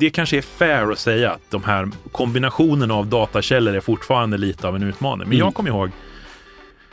det 0.00 0.10
kanske 0.10 0.36
är 0.36 0.42
fair 0.42 0.92
att 0.92 0.98
säga 0.98 1.30
att 1.30 1.50
de 1.50 1.64
här 1.64 1.88
kombinationen 2.12 2.90
av 2.90 3.06
datakällor 3.06 3.74
är 3.74 3.80
fortfarande 3.80 4.38
lite 4.38 4.68
av 4.68 4.76
en 4.76 4.82
utmaning. 4.82 5.18
Men 5.18 5.26
mm. 5.26 5.38
jag 5.38 5.54
kommer 5.54 5.70
ihåg, 5.70 5.90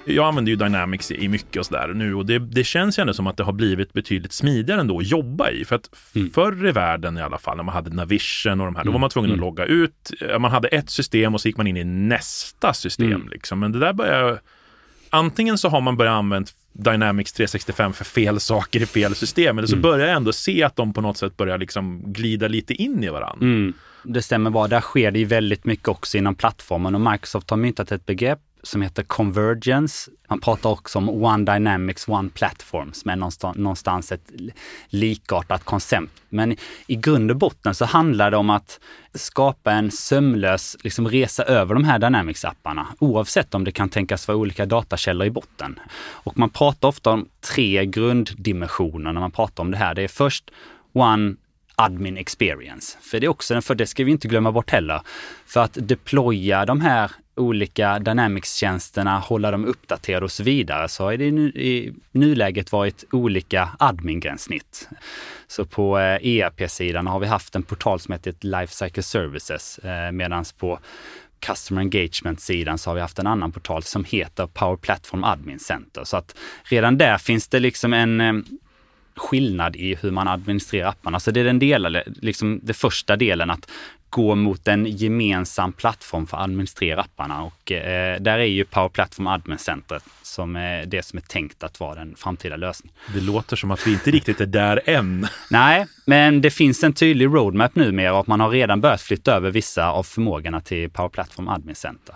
jag 0.07 0.27
använder 0.27 0.49
ju 0.49 0.55
Dynamics 0.55 1.11
i 1.11 1.27
mycket 1.27 1.59
och 1.59 1.65
sådär 1.65 1.87
nu 1.87 2.15
och 2.15 2.25
det, 2.25 2.39
det 2.39 2.63
känns 2.63 2.99
ju 2.99 3.01
ändå 3.01 3.13
som 3.13 3.27
att 3.27 3.37
det 3.37 3.43
har 3.43 3.53
blivit 3.53 3.93
betydligt 3.93 4.33
smidigare 4.33 4.81
ändå 4.81 4.97
att 4.99 5.07
jobba 5.07 5.49
i. 5.49 5.65
För 5.65 5.75
att 5.75 5.89
mm. 6.15 6.29
förr 6.29 6.67
i 6.67 6.71
världen 6.71 7.17
i 7.17 7.21
alla 7.21 7.37
fall, 7.37 7.57
när 7.57 7.63
man 7.63 7.75
hade 7.75 7.89
Navision 7.89 8.59
och 8.61 8.65
de 8.65 8.75
här, 8.75 8.83
då 8.83 8.91
var 8.91 8.99
man 8.99 9.09
tvungen 9.09 9.31
att 9.31 9.37
mm. 9.37 9.45
logga 9.45 9.65
ut. 9.65 10.11
Man 10.39 10.51
hade 10.51 10.67
ett 10.67 10.89
system 10.89 11.33
och 11.33 11.41
så 11.41 11.47
gick 11.47 11.57
man 11.57 11.67
in 11.67 11.77
i 11.77 11.83
nästa 11.83 12.73
system. 12.73 13.11
Mm. 13.11 13.29
Liksom. 13.29 13.59
Men 13.59 13.71
det 13.71 13.79
där 13.79 13.93
börjar 13.93 14.39
Antingen 15.09 15.57
så 15.57 15.69
har 15.69 15.81
man 15.81 15.97
börjat 15.97 16.13
använda 16.13 16.49
Dynamics 16.73 17.33
365 17.33 17.93
för 17.93 18.05
fel 18.05 18.39
saker 18.39 18.81
i 18.81 18.85
fel 18.85 19.15
system. 19.15 19.57
Eller 19.57 19.67
så 19.67 19.75
mm. 19.75 19.81
börjar 19.81 20.07
jag 20.07 20.15
ändå 20.15 20.33
se 20.33 20.63
att 20.63 20.75
de 20.75 20.93
på 20.93 21.01
något 21.01 21.17
sätt 21.17 21.37
börjar 21.37 21.57
liksom 21.57 22.13
glida 22.13 22.47
lite 22.47 22.73
in 22.73 23.03
i 23.03 23.09
varandra. 23.09 23.45
Mm. 23.45 23.73
Det 24.03 24.21
stämmer 24.21 24.49
bra. 24.49 24.67
Där 24.67 24.81
sker 24.81 25.11
det 25.11 25.19
ju 25.19 25.25
väldigt 25.25 25.65
mycket 25.65 25.87
också 25.87 26.17
inom 26.17 26.35
plattformen 26.35 26.95
och 26.95 27.01
Microsoft 27.01 27.49
har 27.49 27.57
myntat 27.57 27.91
ett 27.91 28.05
begrepp 28.05 28.39
som 28.63 28.81
heter 28.81 29.03
Convergence. 29.03 30.11
Man 30.29 30.39
pratar 30.39 30.69
också 30.69 30.97
om 30.97 31.09
One 31.09 31.53
Dynamics, 31.53 32.07
One 32.07 32.29
Platform 32.29 32.93
som 32.93 33.11
är 33.11 33.15
någonstans, 33.55 34.11
ett 34.11 34.31
likartat 34.87 35.63
koncept. 35.63 36.11
Men 36.29 36.55
i 36.87 36.95
grund 36.95 37.31
och 37.31 37.37
botten 37.37 37.75
så 37.75 37.85
handlar 37.85 38.31
det 38.31 38.37
om 38.37 38.49
att 38.49 38.79
skapa 39.13 39.71
en 39.71 39.91
sömlös 39.91 40.77
liksom, 40.83 41.07
resa 41.07 41.43
över 41.43 41.73
de 41.73 41.83
här 41.83 41.99
Dynamics-apparna, 41.99 42.85
oavsett 42.99 43.55
om 43.55 43.63
det 43.63 43.71
kan 43.71 43.89
tänkas 43.89 44.27
vara 44.27 44.37
olika 44.37 44.65
datakällor 44.65 45.27
i 45.27 45.31
botten. 45.31 45.79
Och 45.99 46.37
man 46.37 46.49
pratar 46.49 46.87
ofta 46.87 47.09
om 47.09 47.29
tre 47.41 47.85
grunddimensioner 47.85 49.13
när 49.13 49.21
man 49.21 49.31
pratar 49.31 49.63
om 49.63 49.71
det 49.71 49.77
här. 49.77 49.95
Det 49.95 50.01
är 50.01 50.07
först 50.07 50.51
One 50.93 51.35
admin 51.77 52.17
experience. 52.17 52.97
För 53.01 53.19
det 53.19 53.25
är 53.25 53.29
också, 53.29 53.61
för 53.61 53.75
det 53.75 53.87
ska 53.87 54.03
vi 54.03 54.11
inte 54.11 54.27
glömma 54.27 54.51
bort 54.51 54.69
heller. 54.69 55.01
För 55.45 55.59
att 55.63 55.77
deploya 55.81 56.65
de 56.65 56.81
här 56.81 57.11
olika 57.35 57.99
Dynamics-tjänsterna, 57.99 59.19
hålla 59.19 59.51
dem 59.51 59.65
uppdaterade 59.65 60.25
och 60.25 60.31
så 60.31 60.43
vidare, 60.43 60.87
så 60.87 61.03
har 61.03 61.17
det 61.17 61.25
i 61.25 61.93
nuläget 62.11 62.71
varit 62.71 63.03
olika 63.11 63.69
admin-gränssnitt. 63.79 64.89
Så 65.47 65.65
på 65.65 65.99
eh, 65.99 66.27
ERP-sidan 66.27 67.07
har 67.07 67.19
vi 67.19 67.27
haft 67.27 67.55
en 67.55 67.63
portal 67.63 67.99
som 67.99 68.11
heter 68.11 68.35
Lifecycle 68.39 69.03
Services, 69.03 69.77
eh, 69.77 70.11
medan 70.11 70.45
på 70.57 70.79
Customer 71.39 71.81
Engagement-sidan 71.81 72.77
så 72.77 72.89
har 72.89 72.95
vi 72.95 73.01
haft 73.01 73.19
en 73.19 73.27
annan 73.27 73.51
portal 73.51 73.83
som 73.83 74.03
heter 74.03 74.47
Power 74.47 74.77
Platform 74.77 75.23
Admin 75.23 75.59
Center. 75.59 76.03
Så 76.03 76.17
att 76.17 76.35
redan 76.63 76.97
där 76.97 77.17
finns 77.17 77.47
det 77.47 77.59
liksom 77.59 77.93
en 77.93 78.21
eh, 78.21 78.33
skillnad 79.17 79.75
i 79.75 79.95
hur 79.95 80.11
man 80.11 80.27
administrerar 80.27 80.89
apparna. 80.89 81.19
Så 81.19 81.31
det 81.31 81.39
är 81.39 81.43
den 81.43 81.59
delen, 81.59 81.97
liksom 82.21 82.59
det 82.63 82.73
första 82.73 83.15
delen 83.15 83.49
att 83.49 83.69
gå 84.09 84.35
mot 84.35 84.67
en 84.67 84.85
gemensam 84.85 85.73
plattform 85.73 86.27
för 86.27 86.37
att 86.37 86.43
administrera 86.43 87.01
apparna 87.01 87.43
och 87.43 87.71
eh, 87.71 88.21
där 88.21 88.39
är 88.39 88.43
ju 88.43 88.65
Power 88.65 88.89
Platform 88.89 89.27
Admin 89.27 89.57
Center 89.57 89.99
som 90.21 90.55
är 90.55 90.85
det 90.85 91.05
som 91.05 91.17
är 91.17 91.21
tänkt 91.21 91.63
att 91.63 91.79
vara 91.79 91.95
den 91.95 92.15
framtida 92.15 92.55
lösningen. 92.55 92.95
Det 93.13 93.21
låter 93.21 93.55
som 93.55 93.71
att 93.71 93.87
vi 93.87 93.93
inte 93.93 94.11
riktigt 94.11 94.41
är 94.41 94.45
där 94.45 94.81
än. 94.85 95.27
Nej, 95.51 95.85
men 96.05 96.41
det 96.41 96.51
finns 96.51 96.83
en 96.83 96.93
tydlig 96.93 97.25
roadmap 97.25 97.75
numera 97.75 98.19
och 98.19 98.27
man 98.27 98.39
har 98.39 98.49
redan 98.49 98.81
börjat 98.81 99.01
flytta 99.01 99.35
över 99.35 99.51
vissa 99.51 99.89
av 99.89 100.03
förmågorna 100.03 100.61
till 100.61 100.89
Power 100.89 101.09
Platform 101.09 101.47
Admin 101.47 101.75
Center. 101.75 102.15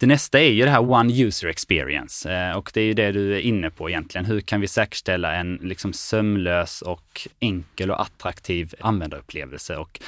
Det 0.00 0.06
nästa 0.06 0.40
är 0.40 0.50
ju 0.50 0.64
det 0.64 0.70
här 0.70 0.90
One 0.90 1.22
User 1.22 1.48
Experience 1.48 2.32
eh, 2.32 2.56
och 2.56 2.70
det 2.74 2.80
är 2.80 2.84
ju 2.84 2.94
det 2.94 3.12
du 3.12 3.36
är 3.36 3.40
inne 3.40 3.70
på 3.70 3.90
egentligen. 3.90 4.24
Hur 4.24 4.40
kan 4.40 4.60
vi 4.60 4.68
säkerställa 4.68 5.34
en 5.34 5.58
liksom 5.62 5.92
sömlös 5.92 6.82
och 6.82 7.28
enkel 7.40 7.90
och 7.90 8.00
attraktiv 8.00 8.74
användarupplevelse? 8.80 9.76
Och 9.76 10.00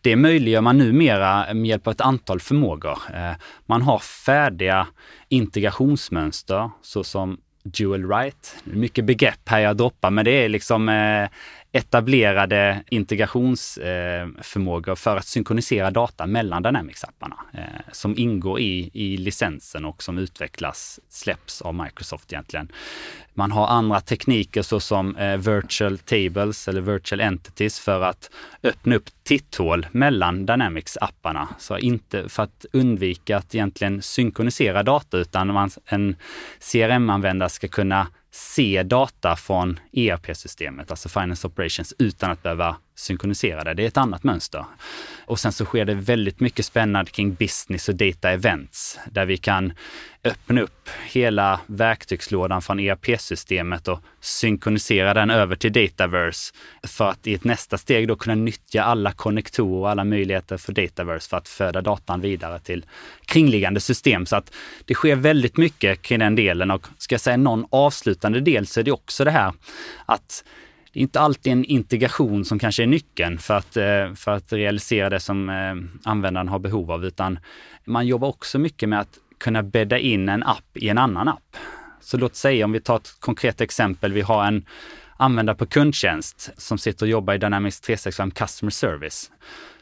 det 0.00 0.16
möjliggör 0.16 0.60
man 0.60 0.78
numera 0.78 1.54
med 1.54 1.66
hjälp 1.66 1.86
av 1.86 1.90
ett 1.90 2.00
antal 2.00 2.40
förmågor. 2.40 2.98
Eh, 3.14 3.32
man 3.66 3.82
har 3.82 3.98
färdiga 3.98 4.86
integrationsmönster 5.28 6.70
såsom 6.82 7.38
dual 7.62 8.08
right. 8.08 8.56
Mycket 8.64 9.04
begrepp 9.04 9.48
här 9.48 9.60
jag 9.60 9.76
droppar, 9.76 10.10
men 10.10 10.24
det 10.24 10.30
är 10.30 10.48
liksom 10.48 10.88
eh, 10.88 11.28
etablerade 11.76 12.82
integrationsförmågor 12.88 14.92
eh, 14.92 14.96
för 14.96 15.16
att 15.16 15.26
synkronisera 15.26 15.90
data 15.90 16.26
mellan 16.26 16.62
Dynamics-apparna 16.62 17.36
eh, 17.52 17.62
som 17.92 18.18
ingår 18.18 18.60
i, 18.60 18.90
i 18.92 19.16
licensen 19.16 19.84
och 19.84 20.02
som 20.02 20.18
utvecklas, 20.18 21.00
släpps 21.08 21.62
av 21.62 21.74
Microsoft 21.74 22.32
egentligen. 22.32 22.72
Man 23.34 23.52
har 23.52 23.66
andra 23.66 24.00
tekniker 24.00 24.62
såsom 24.62 25.16
eh, 25.16 25.36
virtual 25.36 25.98
tables 25.98 26.68
eller 26.68 26.80
virtual 26.80 27.20
entities 27.20 27.80
för 27.80 28.00
att 28.00 28.30
öppna 28.62 28.96
upp 28.96 29.10
titthål 29.22 29.86
mellan 29.90 30.46
Dynamics-apparna. 30.46 31.48
Så 31.58 31.78
inte 31.78 32.28
för 32.28 32.42
att 32.42 32.66
undvika 32.72 33.36
att 33.36 33.54
egentligen 33.54 34.02
synkronisera 34.02 34.82
data 34.82 35.18
utan 35.18 35.52
man, 35.52 35.70
en 35.86 36.16
CRM-användare 36.60 37.48
ska 37.48 37.68
kunna 37.68 38.06
se 38.34 38.82
data 38.82 39.36
från 39.36 39.80
ERP-systemet, 39.92 40.90
alltså 40.90 41.08
Finance 41.08 41.46
Operations, 41.46 41.94
utan 41.98 42.30
att 42.30 42.42
behöva 42.42 42.76
synkronisera 42.94 43.64
det. 43.64 43.74
Det 43.74 43.82
är 43.82 43.88
ett 43.88 43.96
annat 43.96 44.24
mönster. 44.24 44.64
Och 45.26 45.40
sen 45.40 45.52
så 45.52 45.64
sker 45.64 45.84
det 45.84 45.94
väldigt 45.94 46.40
mycket 46.40 46.66
spännande 46.66 47.10
kring 47.10 47.34
business 47.34 47.88
och 47.88 47.94
data 47.94 48.30
events, 48.30 48.98
där 49.10 49.26
vi 49.26 49.36
kan 49.36 49.72
öppna 50.24 50.60
upp 50.60 50.88
hela 51.04 51.60
verktygslådan 51.66 52.62
från 52.62 52.80
ERP-systemet 52.80 53.88
och 53.88 54.00
synkronisera 54.20 55.14
den 55.14 55.30
över 55.30 55.56
till 55.56 55.72
Dataverse 55.72 56.54
för 56.82 57.08
att 57.08 57.26
i 57.26 57.34
ett 57.34 57.44
nästa 57.44 57.78
steg 57.78 58.08
då 58.08 58.16
kunna 58.16 58.34
nyttja 58.34 58.82
alla 58.82 59.12
konnektorer 59.12 59.80
och 59.80 59.90
alla 59.90 60.04
möjligheter 60.04 60.56
för 60.56 60.72
Dataverse 60.72 61.28
för 61.28 61.36
att 61.36 61.48
föda 61.48 61.80
datan 61.80 62.20
vidare 62.20 62.58
till 62.58 62.86
kringliggande 63.24 63.80
system. 63.80 64.26
Så 64.26 64.36
att 64.36 64.54
det 64.84 64.94
sker 64.94 65.16
väldigt 65.16 65.56
mycket 65.56 66.02
kring 66.02 66.18
den 66.18 66.36
delen 66.36 66.70
och 66.70 66.86
ska 66.98 67.14
jag 67.14 67.20
säga 67.20 67.36
någon 67.36 67.66
avslutande 67.70 68.40
del 68.40 68.66
så 68.66 68.80
är 68.80 68.84
det 68.84 68.92
också 68.92 69.24
det 69.24 69.30
här 69.30 69.52
att 70.06 70.44
det 70.94 71.00
är 71.00 71.02
inte 71.02 71.20
alltid 71.20 71.52
en 71.52 71.64
integration 71.64 72.44
som 72.44 72.58
kanske 72.58 72.82
är 72.82 72.86
nyckeln 72.86 73.38
för 73.38 73.54
att, 73.54 73.76
eh, 73.76 74.14
för 74.14 74.30
att 74.30 74.52
realisera 74.52 75.10
det 75.10 75.20
som 75.20 75.48
eh, 75.48 76.10
användaren 76.10 76.48
har 76.48 76.58
behov 76.58 76.90
av, 76.90 77.04
utan 77.04 77.38
man 77.84 78.06
jobbar 78.06 78.28
också 78.28 78.58
mycket 78.58 78.88
med 78.88 79.00
att 79.00 79.18
kunna 79.38 79.62
bädda 79.62 79.98
in 79.98 80.28
en 80.28 80.42
app 80.42 80.76
i 80.76 80.88
en 80.88 80.98
annan 80.98 81.28
app. 81.28 81.56
Så 82.00 82.16
låt 82.16 82.36
säga 82.36 82.64
om 82.64 82.72
vi 82.72 82.80
tar 82.80 82.96
ett 82.96 83.16
konkret 83.20 83.60
exempel, 83.60 84.12
vi 84.12 84.20
har 84.20 84.44
en 84.44 84.66
användare 85.16 85.56
på 85.56 85.66
kundtjänst 85.66 86.50
som 86.56 86.78
sitter 86.78 87.06
och 87.06 87.10
jobbar 87.10 87.34
i 87.34 87.38
Dynamics 87.38 87.80
365 87.80 88.30
Customer 88.30 88.70
Service 88.70 89.30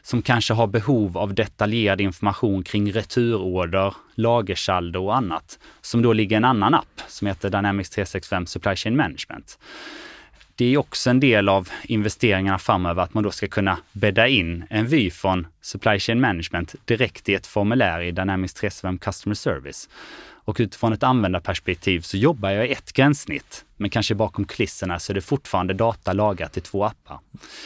som 0.01 0.21
kanske 0.21 0.53
har 0.53 0.67
behov 0.67 1.17
av 1.17 1.33
detaljerad 1.33 2.01
information 2.01 2.63
kring 2.63 2.91
returorder, 2.91 3.95
lagersaldo 4.15 5.05
och 5.05 5.15
annat, 5.15 5.59
som 5.81 6.01
då 6.01 6.13
ligger 6.13 6.35
i 6.35 6.37
en 6.37 6.45
annan 6.45 6.73
app 6.73 7.01
som 7.07 7.27
heter 7.27 7.49
Dynamics 7.49 7.89
365 7.89 8.45
Supply 8.45 8.75
Chain 8.75 8.95
Management. 8.95 9.59
Det 10.55 10.65
är 10.73 10.77
också 10.77 11.09
en 11.09 11.19
del 11.19 11.49
av 11.49 11.69
investeringarna 11.83 12.59
framöver 12.59 13.03
att 13.03 13.13
man 13.13 13.23
då 13.23 13.31
ska 13.31 13.47
kunna 13.47 13.77
bädda 13.91 14.27
in 14.27 14.65
en 14.69 14.87
vy 14.87 15.11
från 15.11 15.47
Supply 15.61 15.99
Chain 15.99 16.21
Management 16.21 16.75
direkt 16.85 17.29
i 17.29 17.33
ett 17.33 17.47
formulär 17.47 18.01
i 18.01 18.11
Dynamics 18.11 18.53
365 18.53 18.97
Customer 18.97 19.35
Service. 19.35 19.89
Och 20.45 20.55
utifrån 20.59 20.93
ett 20.93 21.03
användarperspektiv 21.03 22.01
så 22.01 22.17
jobbar 22.17 22.49
jag 22.49 22.67
i 22.67 22.71
ett 22.71 22.93
gränssnitt, 22.93 23.65
men 23.77 23.89
kanske 23.89 24.15
bakom 24.15 24.45
kulisserna 24.45 24.99
så 24.99 25.11
är 25.11 25.13
det 25.13 25.21
fortfarande 25.21 25.73
data 25.73 26.13
lagrat 26.13 26.57
i 26.57 26.61
två 26.61 26.85
appar. 26.85 27.19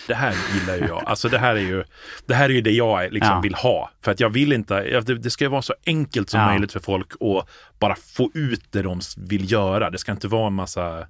Det 0.08 0.16
här 0.16 0.36
gillar 0.54 0.76
ju 0.76 0.88
jag. 0.88 1.04
Alltså 1.06 1.30
det 1.30 1.40
här 1.40 1.56
är 1.56 1.60
ju 1.60 1.84
det, 2.26 2.34
här 2.34 2.50
är 2.50 2.54
ju 2.54 2.62
det 2.62 2.72
jag 2.72 3.14
liksom 3.14 3.34
ja. 3.34 3.40
vill 3.42 3.56
ha. 3.56 3.92
För 4.02 4.12
att 4.12 4.20
jag 4.20 4.30
vill 4.30 4.54
inte, 4.54 5.02
det, 5.02 5.30
ska 5.30 5.50
vara 5.50 5.62
så 5.62 5.74
enkelt 5.86 6.30
som 6.30 6.40
ja. 6.40 6.48
möjligt 6.48 6.72
för 6.72 6.80
folk 6.80 7.12
att 7.12 7.50
bara 7.80 7.96
få 7.96 8.32
ut 8.34 8.64
det 8.72 8.82
de 8.82 9.00
vill 9.18 9.52
göra. 9.52 9.90
Det 9.90 9.98
ska 9.98 10.12
inte 10.12 10.28
vara 10.28 10.48
en 10.48 10.54
massa 10.54 11.08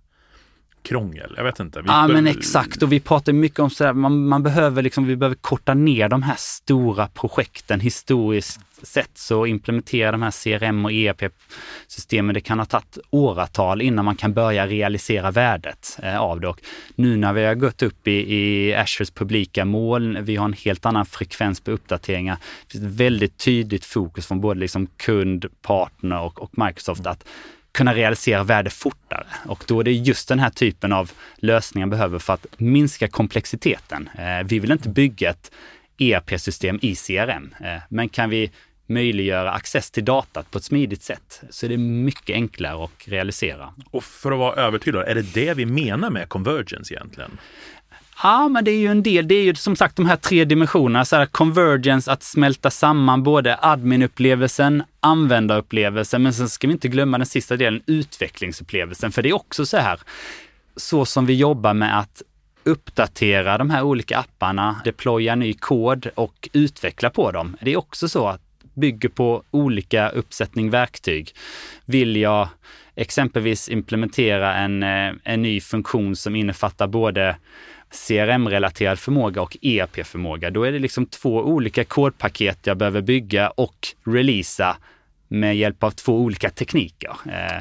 krångel. 0.88 1.34
Jag 1.38 1.44
vet 1.44 1.60
inte. 1.60 1.82
Vi 1.82 1.88
ja 1.88 2.08
men 2.08 2.28
exakt 2.28 2.84
och 2.84 2.92
vi 2.92 3.00
pratar 3.00 3.34
mycket 3.34 3.60
om 3.60 3.70
sådär, 3.70 3.94
man, 3.94 4.28
man 4.28 4.44
behöver 4.44 4.82
liksom, 4.82 5.08
vi 5.08 5.16
behöver 5.16 5.36
korta 5.36 5.74
ner 5.74 6.10
de 6.10 6.24
här 6.24 6.36
stora 6.38 7.08
projekten 7.08 7.80
historiskt 7.80 8.60
sett 8.82 9.18
så 9.18 9.46
implementera 9.46 10.12
de 10.12 10.22
här 10.22 10.32
CRM 10.32 10.86
och 10.86 10.92
ERP-systemen, 10.92 12.34
det 12.34 12.42
kan 12.42 12.60
ha 12.60 12.66
tagit 12.66 12.98
åratal 13.10 13.82
innan 13.82 14.06
man 14.06 14.16
kan 14.16 14.34
börja 14.34 14.68
realisera 14.68 15.32
värdet 15.32 16.00
eh, 16.04 16.20
av 16.20 16.40
det. 16.40 16.48
Och 16.48 16.62
nu 16.96 17.18
när 17.18 17.34
vi 17.34 17.46
har 17.46 17.56
gått 17.56 17.84
upp 17.84 18.08
i, 18.08 18.36
i 18.36 18.74
Azures 18.76 19.12
publika 19.12 19.66
moln, 19.66 20.18
vi 20.22 20.36
har 20.36 20.46
en 20.46 20.54
helt 20.54 20.86
annan 20.86 21.06
frekvens 21.06 21.62
på 21.62 21.72
uppdateringar. 21.72 22.36
Det 22.36 22.72
finns 22.72 22.84
ett 22.84 23.00
väldigt 23.00 23.38
tydligt 23.38 23.86
fokus 23.86 24.28
från 24.28 24.42
både 24.42 24.60
liksom 24.60 24.88
kund, 24.88 25.46
partner 25.62 26.22
och, 26.22 26.42
och 26.42 26.52
Microsoft 26.58 27.06
att 27.06 27.28
kunna 27.78 27.94
realisera 27.94 28.44
värde 28.44 28.70
fortare. 28.70 29.26
Och 29.46 29.64
då 29.68 29.80
är 29.80 29.84
det 29.84 29.92
just 29.92 30.30
den 30.30 30.40
här 30.40 30.50
typen 30.50 30.94
av 30.94 31.12
lösningar 31.36 31.88
behöver 31.88 32.20
för 32.20 32.34
att 32.34 32.46
minska 32.58 33.08
komplexiteten. 33.08 34.10
Eh, 34.18 34.46
vi 34.46 34.60
vill 34.60 34.72
inte 34.72 34.90
bygga 34.90 35.30
ett 35.30 35.52
ERP-system 35.98 36.80
i 36.82 36.96
CRM, 36.96 37.56
eh, 37.60 37.82
men 37.90 38.10
kan 38.10 38.30
vi 38.30 38.52
möjliggöra 38.88 39.52
access 39.52 39.92
till 39.92 40.06
datat 40.06 40.52
på 40.52 40.58
ett 40.58 40.64
smidigt 40.64 41.04
sätt 41.04 41.42
så 41.50 41.66
är 41.66 41.70
det 41.70 41.78
mycket 41.78 42.34
enklare 42.34 42.84
att 42.84 43.08
realisera. 43.08 43.74
Och 43.92 44.04
för 44.04 44.32
att 44.32 44.40
vara 44.40 44.56
övertygad, 44.56 45.08
är 45.08 45.16
det 45.16 45.34
det 45.34 45.54
vi 45.54 45.66
menar 45.66 46.10
med 46.10 46.30
convergence 46.30 46.94
egentligen? 46.94 47.38
Ja, 48.24 48.48
men 48.48 48.64
det 48.66 48.72
är 48.72 48.80
ju 48.80 48.88
en 48.88 49.04
del. 49.04 49.28
Det 49.28 49.36
är 49.36 49.44
ju 49.44 49.56
som 49.56 49.76
sagt 49.76 49.96
de 49.96 50.06
här 50.06 50.16
tre 50.16 50.46
dimensionerna, 50.46 51.06
så 51.06 51.16
här 51.16 51.26
convergence, 51.26 52.12
att 52.12 52.24
smälta 52.24 52.70
samman 52.70 53.24
både 53.24 53.56
admin-upplevelsen, 53.56 54.84
användarupplevelsen, 55.00 56.24
men 56.24 56.34
sen 56.34 56.50
ska 56.50 56.68
vi 56.68 56.74
inte 56.74 56.88
glömma 56.88 57.18
den 57.18 57.28
sista 57.28 57.58
delen, 57.58 57.82
utvecklingsupplevelsen. 57.86 59.12
För 59.12 59.22
det 59.22 59.30
är 59.30 59.34
också 59.36 59.66
så 59.66 59.78
här, 59.78 60.00
så 60.76 61.06
som 61.06 61.26
vi 61.26 61.34
jobbar 61.34 61.74
med 61.74 62.00
att 62.00 62.22
uppdatera 62.64 63.58
de 63.58 63.70
här 63.70 63.84
olika 63.84 64.18
apparna, 64.18 64.82
deploya 64.84 65.36
ny 65.36 65.54
kod 65.54 66.08
och 66.16 66.50
utveckla 66.54 67.10
på 67.10 67.32
dem. 67.32 67.58
Det 67.62 67.74
är 67.74 67.78
också 67.78 68.10
så 68.10 68.28
att 68.28 68.42
bygger 68.74 69.10
på 69.10 69.44
olika 69.52 70.10
uppsättning 70.10 70.70
verktyg. 70.70 71.34
Vill 71.86 72.16
jag 72.16 72.50
exempelvis 72.96 73.70
implementera 73.70 74.56
en, 74.56 74.84
eh, 74.84 75.14
en 75.24 75.42
ny 75.42 75.62
funktion 75.62 76.16
som 76.16 76.36
innefattar 76.36 76.88
både 76.88 77.36
CRM-relaterad 77.92 79.00
förmåga 79.00 79.42
och 79.42 79.58
ERP-förmåga. 79.62 80.50
Då 80.50 80.64
är 80.64 80.72
det 80.72 80.80
liksom 80.80 81.06
två 81.06 81.36
olika 81.36 81.84
kodpaket 81.84 82.60
jag 82.64 82.78
behöver 82.78 83.02
bygga 83.02 83.50
och 83.50 83.88
releasa 84.06 84.78
med 85.28 85.58
hjälp 85.58 85.84
av 85.84 85.92
två 85.92 86.22
olika 86.22 86.50
tekniker. 86.50 87.16
Eh, 87.26 87.58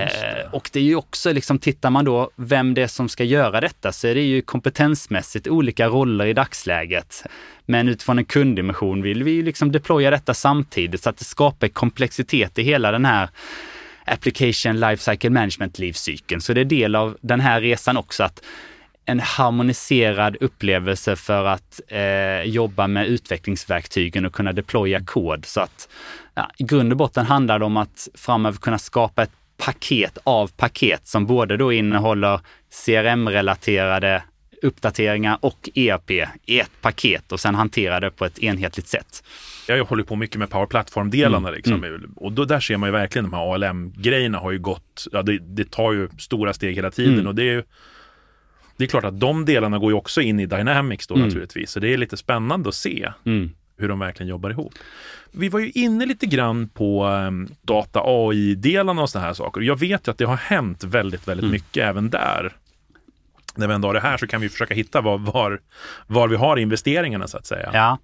eh, 0.00 0.52
och 0.52 0.70
det 0.72 0.78
är 0.78 0.84
ju 0.84 0.96
också, 0.96 1.32
liksom, 1.32 1.58
tittar 1.58 1.90
man 1.90 2.04
då 2.04 2.30
vem 2.36 2.74
det 2.74 2.82
är 2.82 2.86
som 2.86 3.08
ska 3.08 3.24
göra 3.24 3.60
detta 3.60 3.92
så 3.92 4.06
är 4.06 4.14
det 4.14 4.22
ju 4.22 4.42
kompetensmässigt 4.42 5.48
olika 5.48 5.88
roller 5.88 6.26
i 6.26 6.32
dagsläget. 6.32 7.22
Men 7.66 7.88
utifrån 7.88 8.18
en 8.18 8.24
kunddimension 8.24 9.02
vill 9.02 9.22
vi 9.22 9.42
liksom 9.42 9.72
deploya 9.72 10.10
detta 10.10 10.34
samtidigt 10.34 11.02
så 11.02 11.10
att 11.10 11.18
det 11.18 11.24
skapar 11.24 11.68
komplexitet 11.68 12.58
i 12.58 12.62
hela 12.62 12.92
den 12.92 13.04
här 13.04 13.28
application 14.04 14.80
lifecycle 14.80 15.30
management 15.30 15.78
livscykeln. 15.78 16.40
Så 16.40 16.52
det 16.52 16.60
är 16.60 16.64
del 16.64 16.94
av 16.94 17.16
den 17.20 17.40
här 17.40 17.60
resan 17.60 17.96
också 17.96 18.24
att 18.24 18.42
en 19.06 19.20
harmoniserad 19.20 20.36
upplevelse 20.40 21.16
för 21.16 21.44
att 21.44 21.80
eh, 21.88 22.42
jobba 22.42 22.86
med 22.86 23.06
utvecklingsverktygen 23.06 24.26
och 24.26 24.32
kunna 24.32 24.52
deploya 24.52 25.00
kod. 25.04 25.44
Så 25.44 25.60
att 25.60 25.88
ja, 26.34 26.50
i 26.58 26.64
grund 26.64 26.92
och 26.92 26.98
botten 26.98 27.26
handlar 27.26 27.58
det 27.58 27.64
om 27.64 27.76
att 27.76 28.08
framöver 28.14 28.58
kunna 28.58 28.78
skapa 28.78 29.22
ett 29.22 29.32
paket 29.56 30.18
av 30.24 30.50
paket 30.56 31.06
som 31.06 31.26
både 31.26 31.56
då 31.56 31.72
innehåller 31.72 32.40
CRM-relaterade 32.84 34.22
uppdateringar 34.62 35.38
och 35.40 35.68
ERP 35.74 36.10
i 36.46 36.60
ett 36.60 36.70
paket 36.80 37.32
och 37.32 37.40
sen 37.40 37.54
hantera 37.54 38.00
det 38.00 38.10
på 38.10 38.24
ett 38.24 38.38
enhetligt 38.38 38.88
sätt. 38.88 39.22
Jag 39.68 39.84
håller 39.84 40.02
på 40.02 40.16
mycket 40.16 40.38
med 40.38 40.50
Power 40.50 40.66
Platform-delarna. 40.66 41.48
Mm. 41.48 41.54
Liksom. 41.54 41.84
Mm. 41.84 42.12
Och 42.16 42.32
då, 42.32 42.44
där 42.44 42.60
ser 42.60 42.76
man 42.76 42.88
ju 42.88 42.92
verkligen 42.92 43.24
de 43.30 43.36
här 43.36 43.54
ALM-grejerna 43.54 44.38
har 44.38 44.50
ju 44.50 44.58
gått, 44.58 45.06
ja, 45.12 45.22
det, 45.22 45.38
det, 45.38 45.70
tar 45.70 45.92
ju 45.92 46.08
stora 46.18 46.52
steg 46.52 46.74
hela 46.74 46.90
tiden 46.90 47.14
mm. 47.14 47.26
och 47.26 47.34
det 47.34 47.42
är 47.42 47.52
ju 47.52 47.62
det 48.76 48.84
är 48.84 48.88
klart 48.88 49.04
att 49.04 49.20
de 49.20 49.44
delarna 49.44 49.78
går 49.78 49.90
ju 49.90 49.96
också 49.96 50.20
in 50.20 50.40
i 50.40 50.46
Dynamics 50.46 51.06
då 51.06 51.14
mm. 51.14 51.26
naturligtvis. 51.26 51.70
Så 51.70 51.80
det 51.80 51.92
är 51.92 51.96
lite 51.96 52.16
spännande 52.16 52.68
att 52.68 52.74
se 52.74 53.12
mm. 53.26 53.50
hur 53.78 53.88
de 53.88 53.98
verkligen 53.98 54.30
jobbar 54.30 54.50
ihop. 54.50 54.74
Vi 55.32 55.48
var 55.48 55.60
ju 55.60 55.70
inne 55.70 56.06
lite 56.06 56.26
grann 56.26 56.68
på 56.68 57.06
um, 57.06 57.48
data 57.62 58.00
AI-delarna 58.04 59.02
och 59.02 59.10
sådana 59.10 59.26
här 59.26 59.34
saker. 59.34 59.60
Jag 59.60 59.78
vet 59.78 60.08
ju 60.08 60.10
att 60.10 60.18
det 60.18 60.24
har 60.24 60.36
hänt 60.36 60.84
väldigt, 60.84 61.28
väldigt 61.28 61.44
mm. 61.44 61.52
mycket 61.52 61.84
även 61.84 62.10
där. 62.10 62.52
När 63.54 63.66
vi 63.66 63.74
ändå 63.74 63.88
har 63.88 63.94
det 63.94 64.00
här 64.00 64.16
så 64.16 64.26
kan 64.26 64.40
vi 64.40 64.48
försöka 64.48 64.74
hitta 64.74 65.00
var, 65.00 65.18
var, 65.18 65.60
var 66.06 66.28
vi 66.28 66.36
har 66.36 66.56
investeringarna 66.56 67.28
så 67.28 67.36
att 67.36 67.46
säga. 67.46 67.70
Ja. 67.72 67.98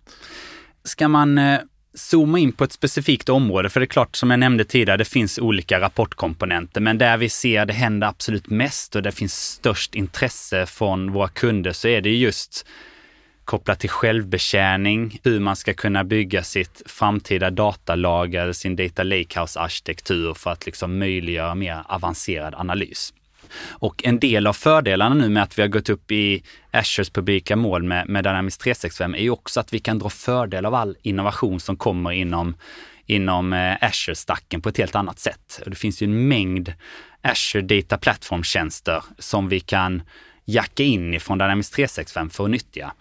Ska 0.85 1.09
man 1.09 1.39
eh, 1.39 1.61
zooma 1.95 2.39
in 2.39 2.53
på 2.53 2.65
ett 2.65 2.73
specifikt 2.73 3.29
område, 3.29 3.71
för 3.71 3.81
det 3.81 3.85
är 3.85 3.89
klart 3.89 4.17
som 4.17 4.31
jag 4.31 4.41
nämnde 4.41 4.65
tidigare, 4.65 4.97
det 4.97 5.05
finns 5.05 5.39
olika 5.39 5.81
rapportkomponenter, 5.81 6.81
men 6.81 6.99
där 6.99 7.17
vi 7.17 7.29
ser 7.29 7.67
det 7.67 7.73
hända 7.73 8.09
absolut 8.09 8.51
mest 8.51 8.97
och 8.97 9.03
det 9.03 9.13
finns 9.13 9.35
störst 9.35 9.95
intresse 9.95 10.67
från 10.67 11.13
våra 11.13 11.29
kunder 11.29 11.73
så 11.73 11.89
är 11.89 12.01
det 12.01 12.11
just 12.11 12.67
kopplat 13.45 13.81
till 13.81 13.91
självbetjäning, 13.91 15.21
hur 15.25 15.41
man 15.41 15.57
ska 15.57 15.75
kunna 15.75 16.05
bygga 16.05 16.43
sitt 16.43 16.83
framtida 16.87 17.51
datalager, 17.51 18.53
sin 18.53 18.77
data 18.77 19.03
lakehouse-arkitektur 19.03 20.35
för 20.35 20.51
att 20.51 20.67
liksom 20.67 20.99
möjliggöra 20.99 21.55
mer 21.55 21.83
avancerad 21.89 22.55
analys. 22.55 23.13
Och 23.71 24.05
en 24.05 24.21
del 24.21 24.47
av 24.47 24.53
fördelarna 24.53 25.15
nu 25.15 25.29
med 25.29 25.43
att 25.43 25.59
vi 25.59 25.63
har 25.63 25.69
gått 25.69 25.89
upp 25.89 26.11
i 26.11 26.43
Azures 26.71 27.11
publika 27.11 27.57
mål 27.57 27.83
med, 27.83 28.09
med 28.09 28.25
Dynamics 28.25 28.59
365 28.59 29.15
är 29.15 29.19
ju 29.19 29.31
också 29.31 29.61
att 29.61 29.73
vi 29.73 29.79
kan 29.79 29.99
dra 29.99 30.11
fördel 30.11 30.67
av 30.67 30.75
all 30.75 30.97
innovation 31.03 31.61
som 31.61 31.77
kommer 31.77 32.13
inom, 32.13 32.55
inom 33.07 33.53
eh, 33.53 33.77
Azure-stacken 33.81 34.61
på 34.61 34.69
ett 34.69 34.79
helt 34.79 34.95
annat 34.95 35.19
sätt. 35.19 35.61
Och 35.65 35.71
det 35.71 35.77
finns 35.77 36.03
ju 36.03 36.05
en 36.05 36.29
mängd 36.29 36.73
Azure 37.23 37.63
Data 37.63 37.99
Platform-tjänster 37.99 39.05
som 39.19 39.49
vi 39.49 39.61
kan 39.61 40.03
jacka 40.45 40.83
in 40.83 41.15
ifrån 41.15 41.39
Dynamics 41.39 41.71
365 41.71 42.31
för 42.31 42.45
att 42.45 42.51
nyttja. 42.51 42.93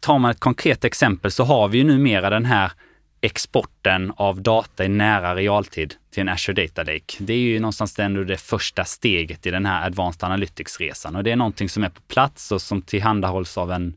Tar 0.00 0.18
man 0.18 0.30
ett 0.30 0.40
konkret 0.40 0.84
exempel 0.84 1.30
så 1.30 1.44
har 1.44 1.68
vi 1.68 1.78
ju 1.78 1.84
numera 1.84 2.30
den 2.30 2.44
här 2.44 2.72
exporten 3.20 4.12
av 4.16 4.42
data 4.42 4.84
i 4.84 4.88
nära 4.88 5.34
realtid 5.34 5.94
till 6.10 6.20
en 6.20 6.28
Azure 6.28 6.62
Data 6.62 6.82
Lake. 6.82 7.14
Det 7.18 7.32
är 7.32 7.38
ju 7.38 7.60
någonstans 7.60 7.98
ändå 7.98 8.24
det 8.24 8.36
första 8.36 8.84
steget 8.84 9.46
i 9.46 9.50
den 9.50 9.66
här 9.66 9.86
Advanced 9.86 10.24
Analytics-resan 10.24 11.16
och 11.16 11.24
det 11.24 11.30
är 11.30 11.36
någonting 11.36 11.68
som 11.68 11.84
är 11.84 11.88
på 11.88 12.00
plats 12.00 12.52
och 12.52 12.62
som 12.62 12.82
tillhandahålls 12.82 13.58
av 13.58 13.72
en, 13.72 13.96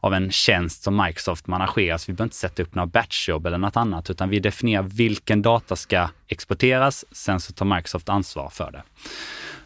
av 0.00 0.14
en 0.14 0.30
tjänst 0.30 0.82
som 0.82 0.96
Microsoft 1.06 1.46
managerar. 1.46 1.98
Så 1.98 2.12
vi 2.12 2.16
behöver 2.16 2.26
inte 2.26 2.36
sätta 2.36 2.62
upp 2.62 2.74
några 2.74 2.86
batchjobb 2.86 3.46
eller 3.46 3.58
något 3.58 3.76
annat, 3.76 4.10
utan 4.10 4.28
vi 4.28 4.40
definierar 4.40 4.82
vilken 4.82 5.42
data 5.42 5.76
ska 5.76 6.08
exporteras. 6.28 7.04
Sen 7.12 7.40
så 7.40 7.52
tar 7.52 7.66
Microsoft 7.76 8.08
ansvar 8.08 8.50
för 8.50 8.70
det. 8.70 8.82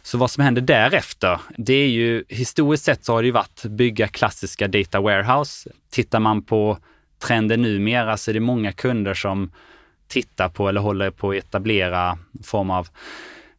Så 0.03 0.17
vad 0.17 0.31
som 0.31 0.43
händer 0.43 0.61
därefter, 0.61 1.39
det 1.57 1.73
är 1.73 1.87
ju 1.87 2.23
historiskt 2.29 2.83
sett 2.83 3.05
så 3.05 3.13
har 3.13 3.21
det 3.21 3.25
ju 3.25 3.31
varit 3.31 3.63
bygga 3.65 4.07
klassiska 4.07 4.67
data 4.67 5.01
warehouse. 5.01 5.69
Tittar 5.89 6.19
man 6.19 6.41
på 6.41 6.77
trenden 7.21 7.61
numera 7.61 8.17
så 8.17 8.31
är 8.31 8.33
det 8.33 8.39
många 8.39 8.71
kunder 8.71 9.13
som 9.13 9.51
tittar 10.07 10.49
på 10.49 10.69
eller 10.69 10.81
håller 10.81 11.11
på 11.11 11.29
att 11.29 11.35
etablera 11.35 12.17
form 12.43 12.69
av 12.69 12.87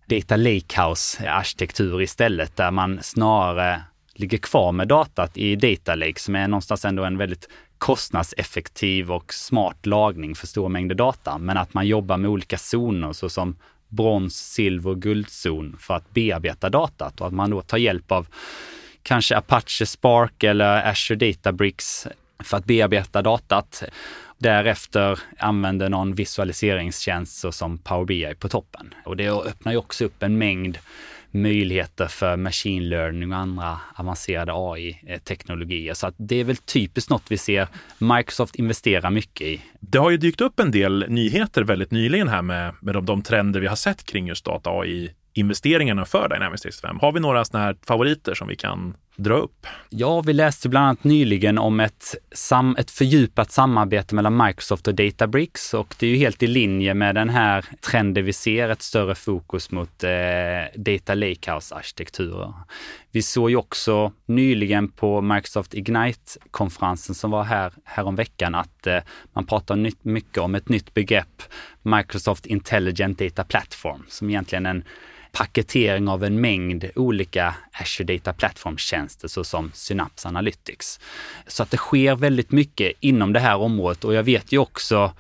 data 0.06 0.36
lakehouse-arkitektur 0.36 2.02
istället, 2.02 2.56
där 2.56 2.70
man 2.70 3.02
snarare 3.02 3.82
ligger 4.14 4.38
kvar 4.38 4.72
med 4.72 4.88
datat 4.88 5.36
i 5.36 5.56
data 5.56 5.94
lake 5.94 6.20
som 6.20 6.36
är 6.36 6.48
någonstans 6.48 6.84
ändå 6.84 7.04
en 7.04 7.18
väldigt 7.18 7.48
kostnadseffektiv 7.78 9.12
och 9.12 9.34
smart 9.34 9.86
lagning 9.86 10.34
för 10.34 10.46
stora 10.46 10.68
mängder 10.68 10.94
data. 10.94 11.38
Men 11.38 11.56
att 11.56 11.74
man 11.74 11.86
jobbar 11.86 12.16
med 12.16 12.30
olika 12.30 12.58
zoner 12.58 13.12
såsom 13.12 13.56
brons, 13.88 14.36
silver 14.36 14.90
och 14.90 15.02
guldzon 15.02 15.76
för 15.78 15.94
att 15.94 16.10
bearbeta 16.10 16.70
datat 16.70 17.20
och 17.20 17.26
att 17.26 17.32
man 17.32 17.50
då 17.50 17.62
tar 17.62 17.78
hjälp 17.78 18.12
av 18.12 18.26
kanske 19.02 19.36
Apache 19.36 19.86
Spark 19.86 20.42
eller 20.42 20.90
Azure 20.90 21.16
Databricks 21.16 22.06
för 22.44 22.56
att 22.56 22.64
bearbeta 22.64 23.22
datat. 23.22 23.82
Därefter 24.38 25.20
använder 25.38 25.88
någon 25.88 26.14
visualiseringstjänst 26.14 27.40
såsom 27.40 27.78
Power 27.78 28.04
BI 28.04 28.34
på 28.38 28.48
toppen. 28.48 28.94
Och 29.04 29.16
det 29.16 29.28
öppnar 29.28 29.72
ju 29.72 29.78
också 29.78 30.04
upp 30.04 30.22
en 30.22 30.38
mängd 30.38 30.78
möjligheter 31.30 32.06
för 32.06 32.36
machine 32.36 32.88
learning 32.88 33.32
och 33.32 33.38
andra 33.38 33.78
avancerade 33.94 34.52
AI-teknologier. 34.54 35.94
Så 35.94 36.06
att 36.06 36.14
det 36.16 36.36
är 36.36 36.44
väl 36.44 36.56
typiskt 36.56 37.10
något 37.10 37.22
vi 37.28 37.38
ser 37.38 37.68
Microsoft 37.98 38.54
investera 38.54 39.10
mycket 39.10 39.46
i. 39.46 39.62
Det 39.80 39.98
har 39.98 40.10
ju 40.10 40.16
dykt 40.16 40.40
upp 40.40 40.60
en 40.60 40.70
del 40.70 41.06
nyheter 41.08 41.62
väldigt 41.62 41.90
nyligen 41.90 42.28
här 42.28 42.42
med, 42.42 42.74
med 42.80 42.94
de, 42.94 43.06
de 43.06 43.22
trender 43.22 43.60
vi 43.60 43.66
har 43.66 43.76
sett 43.76 44.04
kring 44.04 44.26
just 44.26 44.44
data 44.44 44.70
AI 44.70 45.10
investeringarna 45.34 46.04
för 46.04 46.28
Dynamics 46.28 46.62
365. 46.62 46.98
Har 47.00 47.12
vi 47.12 47.20
några 47.20 47.44
sådana 47.44 47.64
här 47.64 47.76
favoriter 47.86 48.34
som 48.34 48.48
vi 48.48 48.56
kan 48.56 48.94
dra 49.16 49.34
upp? 49.34 49.66
Ja, 49.88 50.20
vi 50.20 50.32
läste 50.32 50.68
bland 50.68 50.86
annat 50.86 51.04
nyligen 51.04 51.58
om 51.58 51.80
ett, 51.80 52.14
sam, 52.32 52.76
ett 52.78 52.90
fördjupat 52.90 53.50
samarbete 53.50 54.14
mellan 54.14 54.46
Microsoft 54.46 54.88
och 54.88 54.94
Databricks 54.94 55.74
och 55.74 55.94
det 55.98 56.06
är 56.06 56.10
ju 56.10 56.16
helt 56.16 56.42
i 56.42 56.46
linje 56.46 56.94
med 56.94 57.14
den 57.14 57.28
här 57.28 57.64
trenden 57.80 58.24
vi 58.24 58.32
ser, 58.32 58.68
ett 58.68 58.82
större 58.82 59.14
fokus 59.14 59.70
mot 59.70 60.04
eh, 60.04 60.10
Data 60.74 61.14
Lakehouse-arkitekturer. 61.14 62.54
Vi 63.10 63.22
såg 63.22 63.50
ju 63.50 63.56
också 63.56 64.12
nyligen 64.26 64.88
på 64.88 65.20
Microsoft 65.20 65.74
Ignite-konferensen 65.74 67.14
som 67.14 67.30
var 67.30 67.42
här 67.42 67.72
häromveckan 67.84 68.54
att 68.54 68.86
eh, 68.86 68.98
man 69.32 69.46
pratar 69.46 69.76
nytt, 69.76 70.04
mycket 70.04 70.38
om 70.38 70.54
ett 70.54 70.68
nytt 70.68 70.94
begrepp, 70.94 71.42
Microsoft 71.82 72.46
Intelligent 72.46 73.18
Data 73.18 73.44
Platform, 73.44 74.04
som 74.08 74.30
egentligen 74.30 74.66
är 74.66 74.70
en 74.70 74.84
paketering 75.32 76.08
av 76.08 76.24
en 76.24 76.40
mängd 76.40 76.90
olika 76.94 77.54
Azure 77.72 78.14
Data 78.14 78.32
Platform-tjänster 78.32 79.28
såsom 79.28 79.70
Synapse 79.74 80.28
Analytics. 80.28 81.00
Så 81.46 81.62
att 81.62 81.70
det 81.70 81.76
sker 81.76 82.16
väldigt 82.16 82.52
mycket 82.52 82.92
inom 83.00 83.32
det 83.32 83.40
här 83.40 83.56
området 83.56 84.04
och 84.04 84.14
jag 84.14 84.22
vet 84.22 84.52
ju 84.52 84.58
också 84.58 85.12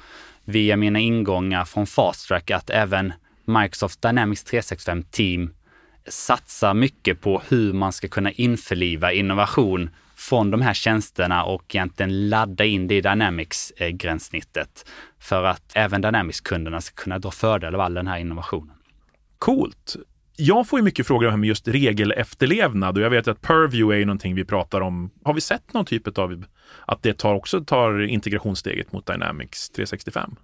via 0.44 0.76
mina 0.76 0.98
ingångar 0.98 1.64
från 1.64 1.86
Fast 1.86 2.28
Track 2.28 2.50
att 2.50 2.70
även 2.70 3.12
Microsoft 3.44 4.02
Dynamics 4.02 4.44
365 4.44 5.02
Team 5.02 5.50
satsar 6.06 6.74
mycket 6.74 7.20
på 7.20 7.42
hur 7.48 7.72
man 7.72 7.92
ska 7.92 8.08
kunna 8.08 8.32
införliva 8.32 9.12
innovation 9.12 9.90
från 10.16 10.50
de 10.50 10.60
här 10.60 10.74
tjänsterna 10.74 11.44
och 11.44 11.74
egentligen 11.74 12.28
ladda 12.28 12.64
in 12.64 12.88
det 12.88 12.94
i 12.94 13.00
Dynamics-gränssnittet 13.00 14.86
för 15.18 15.44
att 15.44 15.72
även 15.74 16.00
Dynamics-kunderna 16.02 16.80
ska 16.80 17.02
kunna 17.02 17.18
dra 17.18 17.30
fördel 17.30 17.74
av 17.74 17.80
all 17.80 17.94
den 17.94 18.06
här 18.06 18.18
innovationen. 18.18 18.76
Coolt. 19.42 19.96
Jag 20.36 20.68
får 20.68 20.78
ju 20.78 20.82
mycket 20.82 21.06
frågor 21.06 21.32
om 21.32 21.44
just 21.44 21.68
regelefterlevnad 21.68 22.98
och 22.98 23.04
jag 23.04 23.10
vet 23.10 23.28
att 23.28 23.42
Purview 23.42 24.02
är 24.02 24.06
någonting 24.06 24.34
vi 24.34 24.44
pratar 24.44 24.80
om. 24.80 25.10
Har 25.24 25.34
vi 25.34 25.40
sett 25.40 25.72
någon 25.72 25.84
typ 25.84 26.18
av 26.18 26.44
att 26.86 27.02
det 27.02 27.18
tar 27.18 27.34
också 27.34 27.64
tar 27.64 28.00
integrationssteget 28.00 28.92
mot 28.92 29.06
Dynamics 29.06 29.70
365? 29.70 30.36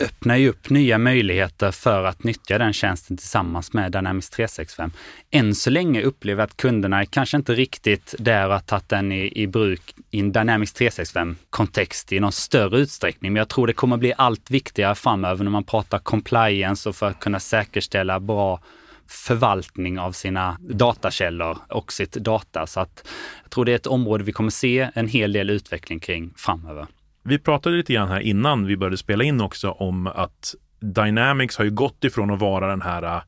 Öppnar 0.00 0.36
ju 0.36 0.48
upp 0.48 0.70
nya 0.70 0.98
möjligheter 0.98 1.70
för 1.70 2.04
att 2.04 2.24
nyttja 2.24 2.58
den 2.58 2.72
tjänsten 2.72 3.16
tillsammans 3.16 3.72
med 3.72 3.92
Dynamics 3.92 4.30
365. 4.30 4.90
Än 5.30 5.54
så 5.54 5.70
länge 5.70 6.02
upplever 6.02 6.42
jag 6.42 6.46
att 6.46 6.56
kunderna 6.56 7.00
är 7.00 7.04
kanske 7.04 7.36
inte 7.36 7.54
riktigt 7.54 8.14
där 8.18 8.46
och 8.46 8.52
har 8.52 8.60
tagit 8.60 8.88
den 8.88 9.12
i, 9.12 9.32
i 9.42 9.46
bruk 9.46 9.94
i 10.10 10.20
en 10.20 10.32
Dynamics 10.32 10.74
365-kontext 10.74 12.12
i 12.12 12.20
någon 12.20 12.32
större 12.32 12.78
utsträckning. 12.78 13.32
Men 13.32 13.40
jag 13.40 13.48
tror 13.48 13.66
det 13.66 13.72
kommer 13.72 13.96
bli 13.96 14.12
allt 14.16 14.50
viktigare 14.50 14.94
framöver 14.94 15.44
när 15.44 15.50
man 15.50 15.64
pratar 15.64 15.98
compliance 15.98 16.88
och 16.88 16.96
för 16.96 17.06
att 17.06 17.20
kunna 17.20 17.40
säkerställa 17.40 18.20
bra 18.20 18.60
förvaltning 19.06 19.98
av 19.98 20.12
sina 20.12 20.58
datakällor 20.60 21.58
och 21.68 21.92
sitt 21.92 22.12
data. 22.12 22.66
Så 22.66 22.80
att 22.80 23.08
jag 23.42 23.50
tror 23.50 23.64
det 23.64 23.72
är 23.72 23.76
ett 23.76 23.86
område 23.86 24.24
vi 24.24 24.32
kommer 24.32 24.50
se 24.50 24.90
en 24.94 25.08
hel 25.08 25.32
del 25.32 25.50
utveckling 25.50 26.00
kring 26.00 26.32
framöver. 26.36 26.86
Vi 27.28 27.38
pratade 27.38 27.76
lite 27.76 27.92
grann 27.92 28.08
här 28.08 28.20
innan 28.20 28.66
vi 28.66 28.76
började 28.76 28.96
spela 28.96 29.24
in 29.24 29.40
också 29.40 29.70
om 29.70 30.06
att 30.06 30.54
Dynamics 30.80 31.56
har 31.56 31.64
ju 31.64 31.70
gått 31.70 32.04
ifrån 32.04 32.30
att 32.30 32.40
vara 32.40 32.66
den 32.66 32.82
här 32.82 33.02
äh, 33.02 33.22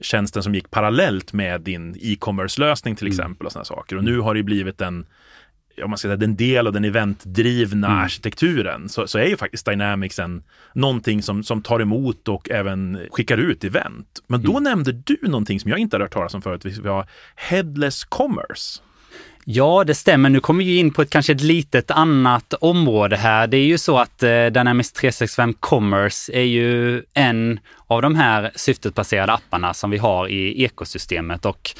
tjänsten 0.00 0.42
som 0.42 0.54
gick 0.54 0.70
parallellt 0.70 1.32
med 1.32 1.60
din 1.60 1.96
e-commerce-lösning 2.00 2.96
till 2.96 3.06
mm. 3.06 3.12
exempel 3.12 3.46
och 3.46 3.52
sådana 3.52 3.64
saker. 3.64 3.96
Och 3.96 4.04
nu 4.04 4.20
har 4.20 4.34
det 4.34 4.42
blivit 4.42 4.80
en, 4.80 5.06
om 5.84 5.90
man 5.90 5.98
ska 5.98 6.08
säga, 6.08 6.16
den 6.16 6.36
del 6.36 6.66
av 6.66 6.72
den 6.72 6.84
eventdrivna 6.84 7.86
mm. 7.86 7.98
arkitekturen 7.98 8.88
så, 8.88 9.06
så, 9.06 9.18
är 9.18 9.26
ju 9.26 9.36
faktiskt 9.36 9.66
Dynamics 9.66 10.18
en, 10.18 10.42
någonting 10.72 11.22
som, 11.22 11.42
som 11.42 11.62
tar 11.62 11.80
emot 11.80 12.28
och 12.28 12.50
även 12.50 12.98
skickar 13.10 13.38
ut 13.38 13.64
event. 13.64 14.22
Men 14.26 14.42
då 14.42 14.50
mm. 14.50 14.62
nämnde 14.62 14.92
du 14.92 15.18
någonting 15.22 15.60
som 15.60 15.70
jag 15.70 15.78
inte 15.78 15.96
har 15.96 16.00
hört 16.00 16.12
talas 16.12 16.34
om 16.34 16.42
förut. 16.42 16.64
Vi 16.64 16.88
har 16.88 17.06
Headless 17.36 18.04
Commerce. 18.04 18.80
Ja, 19.50 19.84
det 19.84 19.94
stämmer. 19.94 20.30
Nu 20.30 20.40
kommer 20.40 20.64
vi 20.64 20.78
in 20.78 20.90
på 20.90 21.02
ett 21.02 21.10
kanske 21.10 21.32
ett 21.32 21.40
litet 21.40 21.90
annat 21.90 22.54
område 22.54 23.16
här. 23.16 23.46
Det 23.46 23.56
är 23.56 23.64
ju 23.64 23.78
så 23.78 23.98
att 23.98 24.22
eh, 24.22 24.46
Dynamics 24.46 24.92
365 24.92 25.54
Commerce 25.60 26.32
är 26.32 26.42
ju 26.42 27.02
en 27.14 27.60
av 27.86 28.02
de 28.02 28.14
här 28.14 28.50
syftetbaserade 28.54 29.32
apparna 29.32 29.74
som 29.74 29.90
vi 29.90 29.98
har 29.98 30.28
i 30.28 30.64
ekosystemet 30.64 31.46
och 31.46 31.70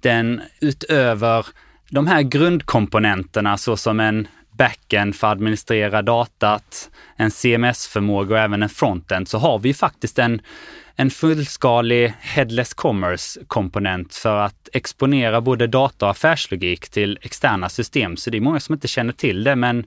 den 0.00 0.40
utöver 0.60 1.46
de 1.90 2.06
här 2.06 2.22
grundkomponenterna 2.22 3.58
såsom 3.58 4.00
en 4.00 4.28
backend 4.58 5.16
för 5.16 5.26
att 5.26 5.32
administrera 5.32 6.02
datat, 6.02 6.90
en 7.16 7.30
CMS-förmåga 7.30 8.34
och 8.34 8.40
även 8.40 8.62
en 8.62 8.68
frontend 8.68 9.28
så 9.28 9.38
har 9.38 9.58
vi 9.58 9.74
faktiskt 9.74 10.18
en 10.18 10.40
en 10.96 11.10
fullskalig 11.10 12.14
headless 12.20 12.74
commerce-komponent 12.74 14.14
för 14.14 14.36
att 14.36 14.68
exponera 14.72 15.40
både 15.40 15.66
data 15.66 16.06
och 16.06 16.10
affärslogik 16.10 16.88
till 16.88 17.18
externa 17.22 17.68
system. 17.68 18.16
Så 18.16 18.30
det 18.30 18.36
är 18.36 18.40
många 18.40 18.60
som 18.60 18.72
inte 18.72 18.88
känner 18.88 19.12
till 19.12 19.44
det, 19.44 19.56
men 19.56 19.86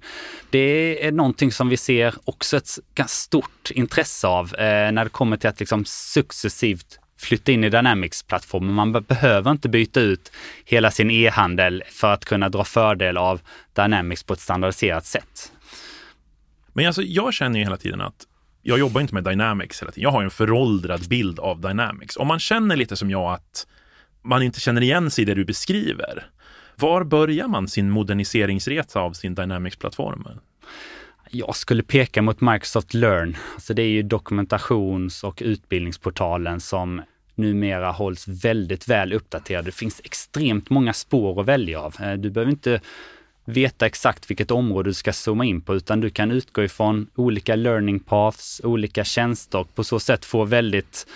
det 0.50 1.06
är 1.06 1.12
någonting 1.12 1.52
som 1.52 1.70
vi 1.70 1.78
ser 1.78 2.14
också 2.26 2.58
ett 2.58 2.70
ganska 2.96 3.14
stort 3.14 3.72
intresse 3.72 4.28
av 4.28 4.56
eh, 4.56 4.92
när 4.92 5.04
det 5.04 5.10
kommer 5.10 5.38
till 5.38 5.50
att 5.50 5.60
liksom 5.60 5.86
successivt 5.86 7.00
flytta 7.20 7.52
in 7.52 7.64
i 7.64 7.70
Dynamics-plattformen. 7.70 8.74
Man 8.74 8.92
behöver 8.92 9.52
inte 9.52 9.70
byta 9.70 10.00
ut 10.00 10.32
hela 10.66 10.92
sin 10.92 11.12
e-handel 11.12 11.84
för 11.92 12.14
att 12.14 12.26
kunna 12.26 12.50
dra 12.50 12.64
fördel 12.64 13.18
av 13.18 13.42
Dynamics 13.76 14.24
på 14.24 14.34
ett 14.34 14.40
standardiserat 14.40 15.06
sätt. 15.06 15.52
Men 16.74 16.88
alltså, 16.88 17.02
jag 17.02 17.34
känner 17.34 17.60
ju 17.60 17.66
hela 17.66 17.78
tiden 17.78 18.02
att 18.02 18.28
jag 18.68 18.80
jobbar 18.80 19.02
inte 19.02 19.14
med 19.14 19.24
Dynamics 19.24 19.82
hela 19.82 19.92
tiden. 19.92 20.04
Jag 20.04 20.12
har 20.12 20.24
en 20.24 20.30
föråldrad 20.30 21.08
bild 21.08 21.40
av 21.40 21.62
Dynamics. 21.62 22.18
Om 22.18 22.28
man 22.28 22.40
känner 22.40 22.76
lite 22.76 22.96
som 22.96 23.10
jag 23.10 23.34
att 23.34 23.68
man 24.22 24.44
inte 24.44 24.60
känner 24.60 24.82
igen 24.82 25.12
sig 25.12 25.22
i 25.22 25.26
det 25.26 25.34
du 25.34 25.46
beskriver, 25.46 26.26
var 26.76 27.04
börjar 27.04 27.48
man 27.48 27.68
sin 27.68 27.90
moderniseringsresa 27.90 29.00
av 29.00 29.14
sin 29.14 29.36
Dynamics-plattform? 29.36 30.28
Jag 31.30 31.56
skulle 31.56 31.84
peka 31.84 32.22
mot 32.22 32.42
Microsoft 32.42 32.94
Learn. 32.94 33.38
Alltså 33.54 33.74
det 33.74 33.82
är 33.82 33.90
ju 33.90 34.04
dokumentations 34.04 35.24
och 35.24 35.42
utbildningsportalen 35.46 36.60
som 36.60 37.02
numera 37.36 37.92
hålls 37.92 38.28
väldigt 38.28 38.88
väl 38.88 39.14
uppdaterad. 39.14 39.66
Det 39.66 39.72
finns 39.72 40.02
extremt 40.04 40.70
många 40.70 40.94
spår 40.94 41.42
att 41.42 41.48
välja 41.48 41.82
av. 41.82 41.96
Eh, 42.02 42.14
du 42.14 42.30
behöver 42.30 42.52
inte 42.52 42.82
veta 43.48 43.86
exakt 43.86 44.30
vilket 44.30 44.52
område 44.52 44.90
du 44.90 44.94
ska 44.94 45.14
zooma 45.14 45.46
in 45.46 45.62
på, 45.62 45.76
utan 45.76 46.02
du 46.02 46.10
kan 46.10 46.32
utgå 46.32 46.64
ifrån 46.64 47.08
olika 47.16 47.56
learning 47.56 48.00
paths, 48.00 48.62
olika 48.64 49.04
tjänster 49.04 49.60
och 49.60 49.76
på 49.76 49.84
så 49.84 50.00
sätt 50.00 50.26
få 50.26 50.46
väldigt 50.46 51.08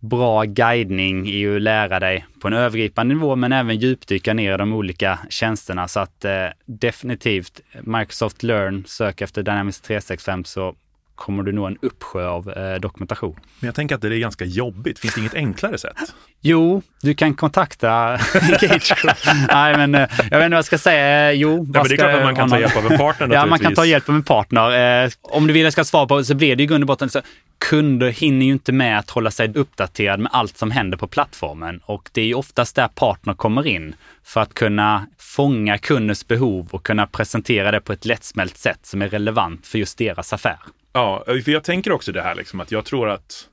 bra 0.00 0.44
guidning 0.44 1.28
i 1.28 1.56
att 1.56 1.62
lära 1.62 2.00
dig 2.00 2.26
på 2.40 2.48
en 2.48 2.54
övergripande 2.54 3.14
nivå, 3.14 3.36
men 3.36 3.52
även 3.52 3.78
djupdyka 3.78 4.34
ner 4.34 4.54
i 4.54 4.56
de 4.56 4.72
olika 4.72 5.18
tjänsterna. 5.30 5.88
Så 5.88 6.00
att 6.00 6.24
eh, 6.24 6.46
definitivt 6.66 7.60
Microsoft 7.82 8.42
Learn, 8.42 8.84
sök 8.86 9.20
efter 9.20 9.42
Dynamics 9.42 9.80
365 9.80 10.44
så 10.44 10.74
kommer 11.18 11.42
du 11.42 11.52
nå 11.52 11.66
en 11.66 11.78
uppsjö 11.82 12.26
av 12.26 12.50
eh, 12.50 12.80
dokumentation. 12.80 13.36
Men 13.60 13.66
jag 13.66 13.74
tänker 13.74 13.94
att 13.94 14.00
det 14.00 14.08
är 14.08 14.18
ganska 14.18 14.44
jobbigt. 14.44 14.98
Finns 14.98 15.14
det 15.14 15.20
inget 15.20 15.34
enklare 15.34 15.78
sätt? 15.78 15.96
Jo, 16.40 16.82
du 17.02 17.14
kan 17.14 17.34
kontakta 17.34 17.90
Engage 18.60 19.04
Nej, 19.52 19.76
men 19.76 19.94
eh, 19.94 20.00
jag 20.00 20.38
vet 20.38 20.44
inte 20.44 20.48
vad 20.48 20.52
jag 20.52 20.64
ska 20.64 20.78
säga. 20.78 21.32
Jo, 21.32 21.50
ja, 21.50 21.80
men 21.80 21.88
det 21.88 21.94
är 21.94 21.96
klart 21.96 22.14
att 22.14 22.22
man 22.22 22.36
kan 22.36 22.50
ta 22.50 22.60
hjälp 22.60 22.76
av 22.76 22.92
en 22.92 22.98
partner 22.98 23.28
Ja, 23.32 23.46
man 23.46 23.58
kan 23.58 23.74
ta 23.74 23.84
hjälp 23.84 24.08
av 24.08 24.14
en 24.14 24.22
partner. 24.22 25.04
Eh, 25.04 25.10
om 25.22 25.46
du 25.46 25.52
vill 25.52 25.62
jag 25.62 25.72
ska 25.72 25.84
svara 25.84 26.06
på 26.06 26.24
så 26.24 26.34
blir 26.34 26.56
det 26.56 26.62
i 26.62 26.66
grund 26.66 26.84
och 26.84 26.88
botten 26.88 27.10
så 27.10 27.20
kunder 27.58 28.10
hinner 28.10 28.46
ju 28.46 28.52
inte 28.52 28.72
med 28.72 28.98
att 28.98 29.10
hålla 29.10 29.30
sig 29.30 29.52
uppdaterad 29.54 30.20
med 30.20 30.30
allt 30.32 30.58
som 30.58 30.70
händer 30.70 30.98
på 30.98 31.06
plattformen 31.06 31.80
och 31.84 32.08
det 32.12 32.20
är 32.20 32.26
ju 32.26 32.34
oftast 32.34 32.76
där 32.76 32.88
partner 32.88 33.34
kommer 33.34 33.66
in 33.66 33.94
för 34.24 34.40
att 34.40 34.54
kunna 34.54 35.06
fånga 35.18 35.78
kundens 35.78 36.28
behov 36.28 36.68
och 36.70 36.86
kunna 36.86 37.06
presentera 37.06 37.70
det 37.70 37.80
på 37.80 37.92
ett 37.92 38.04
lättsmält 38.04 38.56
sätt 38.56 38.80
som 38.82 39.02
är 39.02 39.08
relevant 39.08 39.66
för 39.66 39.78
just 39.78 39.98
deras 39.98 40.32
affär. 40.32 40.58
Ja, 40.92 41.24
för 41.26 41.50
jag 41.50 41.64
tänker 41.64 41.92
också 41.92 42.12
det 42.12 42.22
här 42.22 42.34
liksom 42.34 42.60
att 42.60 42.72
jag 42.72 42.84
tror 42.84 43.08
att 43.08 43.48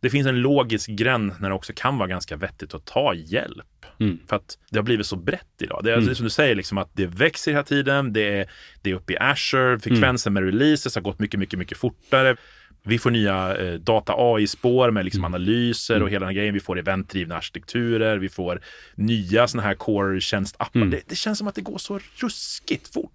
det 0.00 0.10
finns 0.10 0.26
en 0.26 0.40
logisk 0.40 0.90
gräns 0.90 1.40
när 1.40 1.48
det 1.48 1.54
också 1.54 1.72
kan 1.76 1.98
vara 1.98 2.08
ganska 2.08 2.36
vettigt 2.36 2.74
att 2.74 2.84
ta 2.84 3.14
hjälp. 3.14 3.66
Mm. 4.00 4.18
För 4.28 4.36
att 4.36 4.58
det 4.70 4.78
har 4.78 4.84
blivit 4.84 5.06
så 5.06 5.16
brett 5.16 5.62
idag. 5.62 5.80
Det 5.84 5.92
är 5.92 5.98
mm. 5.98 6.14
som 6.14 6.24
du 6.24 6.30
säger, 6.30 6.54
liksom 6.54 6.78
att 6.78 6.90
det 6.92 7.06
växer 7.06 7.50
hela 7.50 7.62
tiden. 7.62 8.12
Det 8.12 8.38
är, 8.38 8.50
det 8.82 8.90
är 8.90 8.94
uppe 8.94 9.12
i 9.12 9.16
Azure. 9.18 9.78
Frekvensen 9.78 10.32
mm. 10.32 10.44
med 10.44 10.52
releases 10.52 10.94
har 10.94 11.02
gått 11.02 11.18
mycket, 11.18 11.40
mycket, 11.40 11.58
mycket 11.58 11.78
fortare. 11.78 12.36
Vi 12.82 12.98
får 12.98 13.10
nya 13.10 13.56
eh, 13.56 13.74
data 13.74 14.14
AI-spår 14.16 14.90
med 14.90 15.04
liksom 15.04 15.20
Mm. 15.24 15.34
analyser 15.34 15.94
och 15.94 16.00
Mm. 16.00 16.12
hela 16.12 16.26
den 16.26 16.34
grejen. 16.34 16.54
Vi 16.54 16.60
får 16.60 16.78
eventdrivna 16.78 17.36
arkitekturer, 17.36 18.16
vi 18.18 18.28
får 18.28 18.60
nya 18.94 19.48
sådana 19.48 19.68
här 19.68 19.74
core-tjänstappar. 19.74 20.76
Mm. 20.80 20.90
Det, 20.90 21.00
det 21.06 21.16
känns 21.16 21.38
som 21.38 21.48
att 21.48 21.54
det 21.54 21.60
går 21.60 21.78
så 21.78 22.00
ruskigt 22.16 22.92
fort. 22.94 23.12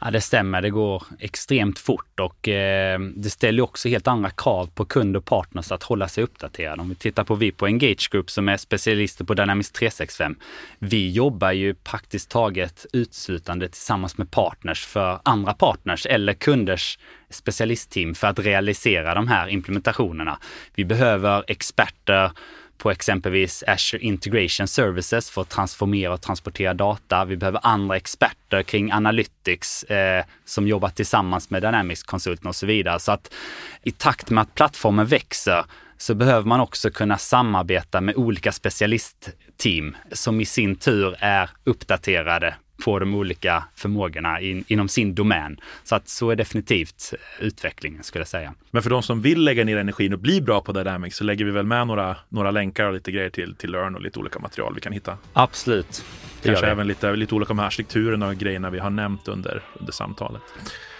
Ja, 0.00 0.10
det 0.10 0.20
stämmer. 0.20 0.62
Det 0.62 0.70
går 0.70 1.02
extremt 1.18 1.78
fort 1.78 2.20
och 2.20 2.48
eh, 2.48 3.00
det 3.00 3.30
ställer 3.30 3.62
också 3.62 3.88
helt 3.88 4.08
andra 4.08 4.30
krav 4.30 4.66
på 4.74 4.84
kund 4.84 5.16
och 5.16 5.24
partners 5.24 5.72
att 5.72 5.82
hålla 5.82 6.08
sig 6.08 6.24
uppdaterade. 6.24 6.82
Om 6.82 6.88
vi 6.88 6.94
tittar 6.94 7.24
på 7.24 7.34
vi 7.34 7.52
på 7.52 7.66
Engage 7.66 8.08
Group 8.12 8.30
som 8.30 8.48
är 8.48 8.56
specialister 8.56 9.24
på 9.24 9.34
Dynamics 9.34 9.70
365. 9.70 10.36
Vi 10.78 11.10
jobbar 11.10 11.52
ju 11.52 11.74
praktiskt 11.74 12.30
taget 12.30 12.86
utslutande 12.92 13.68
tillsammans 13.68 14.18
med 14.18 14.30
partners 14.30 14.86
för 14.86 15.18
andra 15.22 15.54
partners 15.54 16.06
eller 16.06 16.32
kunders 16.32 16.98
specialistteam 17.30 18.14
för 18.14 18.26
att 18.26 18.38
realisera 18.38 19.14
de 19.14 19.28
här 19.28 19.48
implementationerna. 19.48 20.38
Vi 20.74 20.84
behöver 20.84 21.44
experter 21.46 22.30
på 22.78 22.90
exempelvis 22.90 23.64
Azure 23.66 24.02
Integration 24.02 24.68
Services 24.68 25.30
för 25.30 25.42
att 25.42 25.48
transformera 25.48 26.12
och 26.12 26.20
transportera 26.20 26.74
data. 26.74 27.24
Vi 27.24 27.36
behöver 27.36 27.60
andra 27.62 27.96
experter 27.96 28.62
kring 28.62 28.92
Analytics 28.92 29.82
eh, 29.84 30.24
som 30.44 30.68
jobbar 30.68 30.88
tillsammans 30.88 31.50
med 31.50 31.62
Dynamics-konsulten 31.62 32.48
och 32.48 32.56
så 32.56 32.66
vidare. 32.66 33.00
Så 33.00 33.12
att 33.12 33.34
i 33.82 33.90
takt 33.90 34.30
med 34.30 34.42
att 34.42 34.54
plattformen 34.54 35.06
växer 35.06 35.64
så 35.98 36.14
behöver 36.14 36.48
man 36.48 36.60
också 36.60 36.90
kunna 36.90 37.18
samarbeta 37.18 38.00
med 38.00 38.16
olika 38.16 38.52
specialistteam 38.52 39.96
som 40.12 40.40
i 40.40 40.44
sin 40.44 40.76
tur 40.76 41.16
är 41.18 41.50
uppdaterade 41.64 42.54
på 42.84 42.98
de 42.98 43.14
olika 43.14 43.64
förmågorna 43.74 44.40
in, 44.40 44.64
inom 44.68 44.88
sin 44.88 45.14
domän. 45.14 45.60
Så 45.84 45.94
att 45.94 46.08
så 46.08 46.30
är 46.30 46.36
definitivt 46.36 47.14
utvecklingen 47.40 48.02
skulle 48.02 48.20
jag 48.20 48.28
säga. 48.28 48.54
Men 48.70 48.82
för 48.82 48.90
de 48.90 49.02
som 49.02 49.22
vill 49.22 49.44
lägga 49.44 49.64
ner 49.64 49.76
energin 49.76 50.12
och 50.12 50.18
bli 50.18 50.40
bra 50.40 50.60
på 50.60 50.72
Dynamics 50.72 51.16
så 51.16 51.24
lägger 51.24 51.44
vi 51.44 51.50
väl 51.50 51.66
med 51.66 51.86
några, 51.86 52.16
några 52.28 52.50
länkar 52.50 52.86
och 52.86 52.92
lite 52.92 53.12
grejer 53.12 53.30
till, 53.30 53.54
till 53.54 53.70
Learn 53.70 53.94
och 53.94 54.02
lite 54.02 54.18
olika 54.18 54.38
material 54.38 54.74
vi 54.74 54.80
kan 54.80 54.92
hitta. 54.92 55.18
Absolut. 55.32 56.04
Kanske 56.42 56.66
även 56.66 56.86
lite, 56.86 57.16
lite 57.16 57.34
olika 57.34 57.54
med 57.54 57.64
arkitekturerna 57.64 58.26
och 58.26 58.34
grejerna 58.34 58.70
vi 58.70 58.78
har 58.78 58.90
nämnt 58.90 59.28
under, 59.28 59.62
under 59.80 59.92
samtalet. 59.92 60.42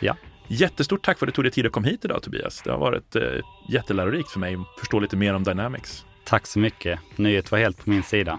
Ja. 0.01 0.17
Jättestort 0.49 1.05
tack 1.05 1.19
för 1.19 1.27
att 1.27 1.29
du 1.29 1.33
tog 1.33 1.45
dig 1.45 1.53
tid 1.53 1.67
att 1.67 1.73
komma 1.73 1.87
hit 1.87 2.05
idag 2.05 2.23
Tobias. 2.23 2.63
Det 2.63 2.71
har 2.71 2.79
varit 2.79 3.17
eh, 3.17 3.23
jättelärorikt 3.69 4.31
för 4.31 4.41
mig 4.41 4.55
att 4.55 4.79
förstå 4.79 5.01
lite 5.01 5.17
mer 5.17 5.35
om 5.35 5.45
Dynamics. 5.45 6.05
Tack 6.25 6.47
så 6.47 6.59
mycket. 6.59 7.01
Nöjet 7.17 7.51
var 7.51 7.59
helt 7.59 7.85
på 7.85 7.91
min 7.91 8.03
sida. 8.03 8.39